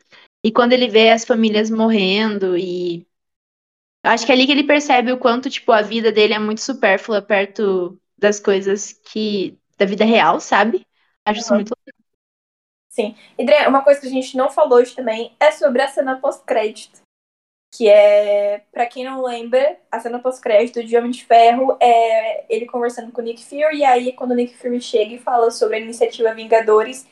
E 0.45 0.53
quando 0.53 0.73
ele 0.73 0.89
vê 0.89 1.11
as 1.11 1.25
famílias 1.25 1.69
morrendo 1.69 2.57
e. 2.57 3.05
Acho 4.03 4.25
que 4.25 4.33
é 4.33 4.35
ali 4.35 4.47
que 4.47 4.53
ele 4.53 4.65
percebe 4.65 5.13
o 5.13 5.19
quanto, 5.19 5.51
tipo, 5.51 5.73
a 5.73 5.83
vida 5.83 6.11
dele 6.13 6.33
é 6.33 6.39
muito 6.39 6.61
supérflua 6.61 7.21
perto 7.21 8.01
das 8.17 8.39
coisas 8.39 8.93
que. 8.93 9.59
Da 9.81 9.87
vida 9.87 10.05
real, 10.05 10.41
sabe? 10.41 10.87
Acho 11.27 11.39
uhum. 11.39 11.43
isso 11.43 11.55
muito 11.55 11.77
Sim. 12.89 13.17
Dre, 13.37 13.67
uma 13.67 13.83
coisa 13.83 14.01
que 14.01 14.07
a 14.07 14.11
gente 14.11 14.37
não 14.37 14.51
falou 14.51 14.79
hoje 14.79 14.95
também 14.95 15.35
é 15.41 15.51
sobre 15.53 15.81
a 15.81 15.89
cena 15.89 16.19
pós-crédito 16.21 17.01
que 17.73 17.89
é, 17.89 18.65
para 18.73 18.87
quem 18.87 19.05
não 19.05 19.23
lembra, 19.23 19.79
a 19.91 20.01
cena 20.01 20.19
pós-crédito 20.19 20.83
de 20.83 20.97
Homem 20.97 21.13
de 21.13 21.25
Ferro 21.25 21.77
é 21.81 22.45
ele 22.53 22.67
conversando 22.67 23.13
com 23.13 23.21
o 23.21 23.25
Nick 23.25 23.45
Fury, 23.45 23.79
e 23.79 23.85
aí 23.85 24.13
quando 24.13 24.33
o 24.33 24.35
Nick 24.35 24.57
Fury 24.57 24.81
chega 24.81 25.15
e 25.15 25.19
fala 25.19 25.51
sobre 25.51 25.77
a 25.77 25.81
iniciativa 25.81 26.35
Vingadores, 26.35 27.07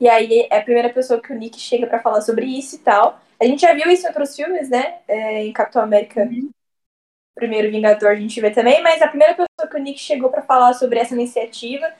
e 0.00 0.08
aí 0.08 0.46
é 0.50 0.58
a 0.58 0.62
primeira 0.62 0.92
pessoa 0.92 1.20
que 1.20 1.32
o 1.32 1.36
Nick 1.36 1.58
chega 1.58 1.86
para 1.86 2.00
falar 2.00 2.20
sobre 2.20 2.46
isso 2.46 2.76
e 2.76 2.78
tal. 2.78 3.20
A 3.40 3.44
gente 3.44 3.62
já 3.62 3.74
viu 3.74 3.90
isso 3.90 4.04
em 4.04 4.08
outros 4.08 4.36
filmes, 4.36 4.68
né? 4.68 5.00
É, 5.08 5.44
em 5.44 5.52
Capitão 5.52 5.82
América, 5.82 6.22
uhum. 6.22 6.50
primeiro 7.34 7.70
Vingador, 7.70 8.10
a 8.10 8.14
gente 8.14 8.40
vê 8.40 8.52
também, 8.52 8.80
mas 8.80 9.02
a 9.02 9.08
primeira 9.08 9.34
pessoa 9.68 9.70
que 9.70 9.76
o 9.76 9.78
Nick 9.78 10.00
chegou 10.00 10.30
para 10.30 10.42
falar 10.42 10.72
sobre 10.72 10.98
essa 10.98 11.14
iniciativa 11.14 11.92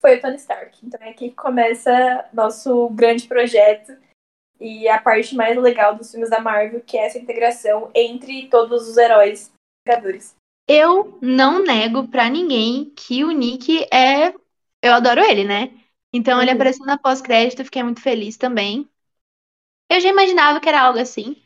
foi 0.00 0.16
o 0.16 0.20
Tony 0.20 0.36
Stark. 0.36 0.78
Então 0.84 1.00
é 1.02 1.10
aqui 1.10 1.30
que 1.30 1.34
começa 1.34 2.24
nosso 2.32 2.88
grande 2.90 3.26
projeto 3.26 3.96
e 4.60 4.88
a 4.88 5.00
parte 5.00 5.34
mais 5.34 5.56
legal 5.58 5.94
dos 5.94 6.10
filmes 6.10 6.30
da 6.30 6.40
Marvel, 6.40 6.80
que 6.80 6.96
é 6.96 7.06
essa 7.06 7.18
integração 7.18 7.90
entre 7.94 8.48
todos 8.48 8.88
os 8.88 8.96
heróis 8.96 9.52
Vingadores. 9.86 10.34
Eu 10.68 11.18
não 11.20 11.62
nego 11.62 12.08
para 12.08 12.28
ninguém 12.28 12.90
que 12.90 13.24
o 13.24 13.30
Nick 13.30 13.84
é. 13.92 14.34
Eu 14.82 14.94
adoro 14.94 15.20
ele, 15.20 15.44
né? 15.44 15.72
Então 16.12 16.36
uhum. 16.36 16.42
ele 16.42 16.50
apareceu 16.50 16.84
na 16.84 16.98
pós-crédito, 16.98 17.64
fiquei 17.64 17.82
muito 17.82 18.00
feliz 18.00 18.36
também. 18.36 18.88
Eu 19.88 20.00
já 20.00 20.08
imaginava 20.08 20.60
que 20.60 20.68
era 20.68 20.82
algo 20.82 20.98
assim. 20.98 21.40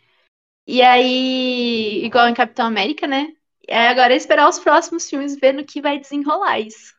E 0.66 0.80
aí, 0.80 2.04
igual 2.04 2.28
em 2.28 2.34
Capitão 2.34 2.66
América, 2.66 3.06
né? 3.06 3.34
É 3.70 3.86
agora 3.86 4.12
é 4.12 4.16
esperar 4.16 4.48
os 4.48 4.58
próximos 4.58 5.08
filmes 5.08 5.38
ver 5.38 5.52
no 5.52 5.64
que 5.64 5.80
vai 5.80 5.98
desenrolar 5.98 6.58
isso. 6.58 6.92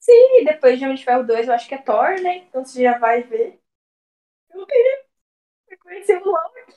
Sim, 0.00 0.44
depois 0.44 0.78
de 0.78 0.84
Homem 0.86 0.96
de 0.96 1.04
Ferro 1.04 1.22
2, 1.22 1.48
eu 1.48 1.54
acho 1.54 1.68
que 1.68 1.74
é 1.74 1.78
Thor, 1.78 2.18
né? 2.22 2.38
Então 2.48 2.64
você 2.64 2.82
já 2.82 2.98
vai 2.98 3.22
ver. 3.22 3.60
Eu 4.54 4.66
queria 4.66 5.04
conhecer 5.80 6.16
o 6.16 6.24
Loki. 6.24 6.72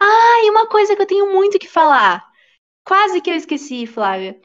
Ah, 0.00 0.42
e 0.44 0.50
uma 0.50 0.66
coisa 0.66 0.96
que 0.96 1.02
eu 1.02 1.06
tenho 1.06 1.30
muito 1.32 1.58
que 1.58 1.68
falar. 1.68 2.26
Quase 2.84 3.20
que 3.20 3.30
eu 3.30 3.34
esqueci, 3.34 3.86
Flávia. 3.86 4.40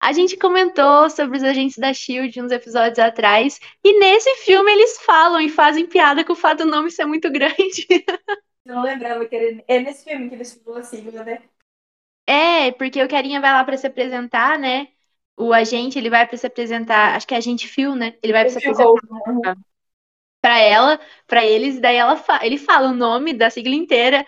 A 0.00 0.12
gente 0.12 0.36
comentou 0.36 1.08
sobre 1.10 1.36
os 1.36 1.44
agentes 1.44 1.78
da 1.78 1.92
Shield 1.94 2.40
uns 2.42 2.52
episódios 2.52 2.98
atrás, 2.98 3.60
e 3.84 3.98
nesse 3.98 4.34
filme 4.38 4.72
eles 4.72 4.98
falam 4.98 5.40
e 5.40 5.48
fazem 5.48 5.86
piada 5.86 6.24
com 6.24 6.32
o 6.32 6.36
fato 6.36 6.64
do 6.64 6.70
nome 6.70 6.90
ser 6.90 7.04
muito 7.06 7.30
grande. 7.32 7.86
Eu 8.64 8.74
não 8.74 8.82
lembrava 8.82 9.26
que 9.26 9.36
era 9.36 9.64
é 9.68 9.80
nesse 9.80 10.04
filme 10.04 10.28
que 10.28 10.34
eles 10.34 10.54
falam 10.54 10.80
assim, 10.80 11.02
né? 11.02 11.42
É, 12.30 12.70
porque 12.70 13.02
o 13.02 13.08
Carinha 13.08 13.40
vai 13.40 13.52
lá 13.52 13.64
para 13.64 13.76
se 13.76 13.88
apresentar, 13.88 14.56
né? 14.56 14.86
O 15.36 15.52
agente, 15.52 15.98
ele 15.98 16.08
vai 16.08 16.24
para 16.24 16.36
se 16.36 16.46
apresentar, 16.46 17.16
acho 17.16 17.26
que 17.26 17.34
é 17.34 17.38
agente 17.38 17.66
Phil, 17.66 17.96
né? 17.96 18.14
Ele 18.22 18.32
vai 18.32 18.42
para 18.44 18.50
se 18.50 18.58
apresentar 18.58 19.56
para 20.40 20.58
ela, 20.60 21.00
para 21.26 21.44
eles, 21.44 21.76
e 21.76 21.80
daí 21.80 21.96
ela 21.96 22.16
fa 22.16 22.38
ele 22.46 22.56
fala 22.56 22.90
o 22.90 22.94
nome 22.94 23.32
da 23.32 23.50
sigla 23.50 23.74
inteira. 23.74 24.24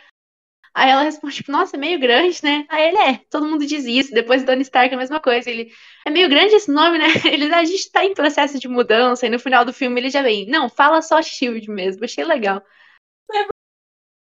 Aí 0.74 0.90
ela 0.90 1.02
responde, 1.02 1.36
tipo, 1.36 1.52
nossa, 1.52 1.76
é 1.76 1.78
meio 1.78 2.00
grande, 2.00 2.42
né? 2.42 2.66
Aí 2.68 2.88
ele 2.88 2.98
é, 2.98 3.20
todo 3.30 3.46
mundo 3.46 3.64
diz 3.64 3.84
isso. 3.84 4.12
Depois 4.12 4.42
Tony 4.42 4.62
Stark 4.62 4.92
a 4.92 4.98
mesma 4.98 5.20
coisa. 5.20 5.48
Ele, 5.48 5.70
é 6.04 6.10
meio 6.10 6.28
grande 6.28 6.56
esse 6.56 6.72
nome, 6.72 6.98
né? 6.98 7.06
Ele, 7.32 7.54
a 7.54 7.64
gente 7.64 7.90
tá 7.92 8.04
em 8.04 8.14
processo 8.14 8.58
de 8.58 8.66
mudança, 8.66 9.26
e 9.26 9.30
no 9.30 9.38
final 9.38 9.64
do 9.64 9.72
filme 9.72 10.00
ele 10.00 10.10
já 10.10 10.22
vem, 10.22 10.46
não, 10.46 10.68
fala 10.68 11.02
só 11.02 11.22
Shield 11.22 11.70
mesmo, 11.70 12.04
achei 12.04 12.24
legal. 12.24 12.62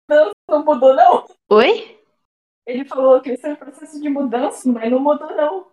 Não, 0.09 0.31
não 0.49 0.65
mudou, 0.65 0.95
não. 0.95 1.27
Oi? 1.51 1.98
Ele 2.69 2.85
falou 2.85 3.19
que 3.23 3.33
isso 3.33 3.47
é 3.47 3.53
um 3.55 3.57
processo 3.57 3.99
de 3.99 4.11
mudança, 4.11 4.71
mas 4.71 4.91
não 4.91 5.01
mudou, 5.01 5.35
não. 5.35 5.67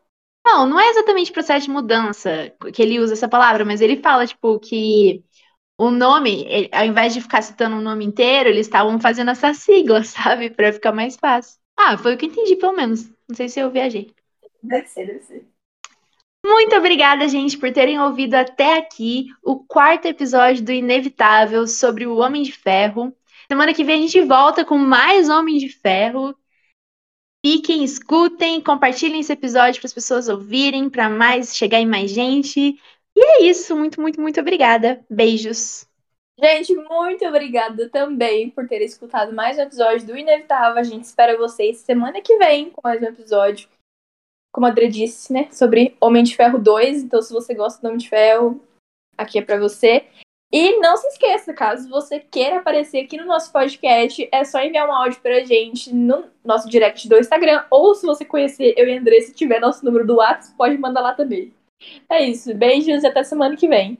Não, 0.46 0.66
não 0.66 0.80
é 0.80 0.90
exatamente 0.90 1.32
processo 1.32 1.66
de 1.66 1.72
mudança 1.72 2.54
que 2.74 2.82
ele 2.82 3.00
usa 3.00 3.12
essa 3.12 3.28
palavra, 3.28 3.66
mas 3.66 3.82
ele 3.82 4.02
fala, 4.02 4.26
tipo, 4.26 4.58
que 4.60 5.22
o 5.78 5.92
nome, 5.92 6.46
ele, 6.48 6.70
ao 6.72 6.86
invés 6.86 7.14
de 7.14 7.20
ficar 7.20 7.42
citando 7.42 7.76
o 7.76 7.82
nome 7.82 8.06
inteiro, 8.06 8.48
eles 8.48 8.66
estavam 8.66 8.98
fazendo 8.98 9.32
essa 9.32 9.54
sigla, 9.54 10.04
sabe? 10.06 10.50
Para 10.50 10.72
ficar 10.72 10.94
mais 10.94 11.18
fácil. 11.18 11.60
Ah, 11.76 11.98
foi 11.98 12.16
o 12.16 12.18
que 12.18 12.28
eu 12.28 12.30
entendi, 12.30 12.56
pelo 12.56 12.72
menos. 12.72 13.10
Não 13.28 13.36
sei 13.36 13.50
se 13.50 13.60
eu 13.60 13.70
viajei. 13.70 14.10
Deve 14.64 14.88
ser, 14.88 15.06
deve 15.06 15.20
ser. 15.20 15.46
Muito 16.46 16.78
obrigada, 16.78 17.28
gente, 17.28 17.58
por 17.58 17.74
terem 17.74 18.00
ouvido 18.00 18.36
até 18.36 18.78
aqui 18.78 19.28
o 19.44 19.60
quarto 19.66 20.06
episódio 20.06 20.64
do 20.64 20.72
Inevitável 20.72 21.68
sobre 21.68 22.08
o 22.08 22.16
Homem 22.18 22.44
de 22.44 22.54
Ferro. 22.54 23.14
Semana 23.50 23.74
que 23.74 23.84
vem 23.84 23.98
a 23.98 24.02
gente 24.02 24.22
volta 24.22 24.64
com 24.64 24.78
mais 24.78 25.28
Homem 25.28 25.58
de 25.58 25.68
Ferro. 25.68 26.34
Fiquem, 27.46 27.84
escutem, 27.84 28.60
compartilhem 28.60 29.20
esse 29.20 29.32
episódio 29.32 29.80
para 29.80 29.86
as 29.86 29.94
pessoas 29.94 30.28
ouvirem, 30.28 30.90
para 30.90 31.08
mais 31.08 31.56
chegar 31.56 31.80
em 31.80 31.86
mais 31.86 32.10
gente. 32.10 32.60
E 33.16 33.24
é 33.24 33.44
isso. 33.44 33.76
Muito, 33.76 34.02
muito, 34.02 34.20
muito 34.20 34.40
obrigada. 34.40 35.06
Beijos. 35.08 35.88
Gente, 36.40 36.74
muito 36.74 37.24
obrigada 37.24 37.88
também 37.90 38.50
por 38.50 38.68
ter 38.68 38.82
escutado 38.82 39.32
mais 39.32 39.60
um 39.60 39.62
episódio 39.62 40.08
do 40.08 40.18
Inevitável. 40.18 40.80
A 40.80 40.84
gente 40.84 41.04
espera 41.04 41.38
vocês 41.38 41.78
semana 41.78 42.20
que 42.20 42.36
vem 42.40 42.72
com 42.72 42.82
mais 42.84 43.00
um 43.00 43.06
episódio. 43.06 43.70
Como 44.52 44.66
a 44.66 44.70
Adri 44.72 44.88
disse, 44.88 45.32
né? 45.32 45.48
Sobre 45.52 45.96
Homem 46.02 46.24
de 46.24 46.36
Ferro 46.36 46.58
2. 46.58 47.04
Então, 47.04 47.22
se 47.22 47.32
você 47.32 47.54
gosta 47.54 47.80
do 47.80 47.86
Homem 47.86 48.00
de 48.00 48.10
Ferro, 48.10 48.60
aqui 49.16 49.38
é 49.38 49.44
para 49.44 49.60
você. 49.60 50.08
E 50.58 50.78
não 50.80 50.96
se 50.96 51.06
esqueça, 51.08 51.54
caso 51.54 51.90
você 51.90 52.18
queira 52.18 52.60
aparecer 52.60 53.00
aqui 53.00 53.18
no 53.18 53.26
nosso 53.26 53.52
podcast, 53.52 54.26
é 54.32 54.46
só 54.46 54.62
enviar 54.62 54.88
um 54.88 54.94
áudio 54.94 55.20
pra 55.22 55.44
gente 55.44 55.94
no 55.94 56.30
nosso 56.46 56.70
direct 56.70 57.10
do 57.10 57.18
Instagram. 57.18 57.66
Ou 57.70 57.94
se 57.94 58.06
você 58.06 58.24
conhecer 58.24 58.74
eu 58.78 58.88
e 58.88 58.98
André, 58.98 59.20
se 59.20 59.34
tiver 59.34 59.60
nosso 59.60 59.84
número 59.84 60.08
do 60.08 60.16
WhatsApp, 60.16 60.56
pode 60.56 60.78
mandar 60.78 61.02
lá 61.02 61.14
também. 61.14 61.54
É 62.10 62.24
isso. 62.24 62.56
Beijos 62.56 63.04
e 63.04 63.08
até 63.08 63.22
semana 63.22 63.58
que 63.58 63.68
vem. 63.68 63.98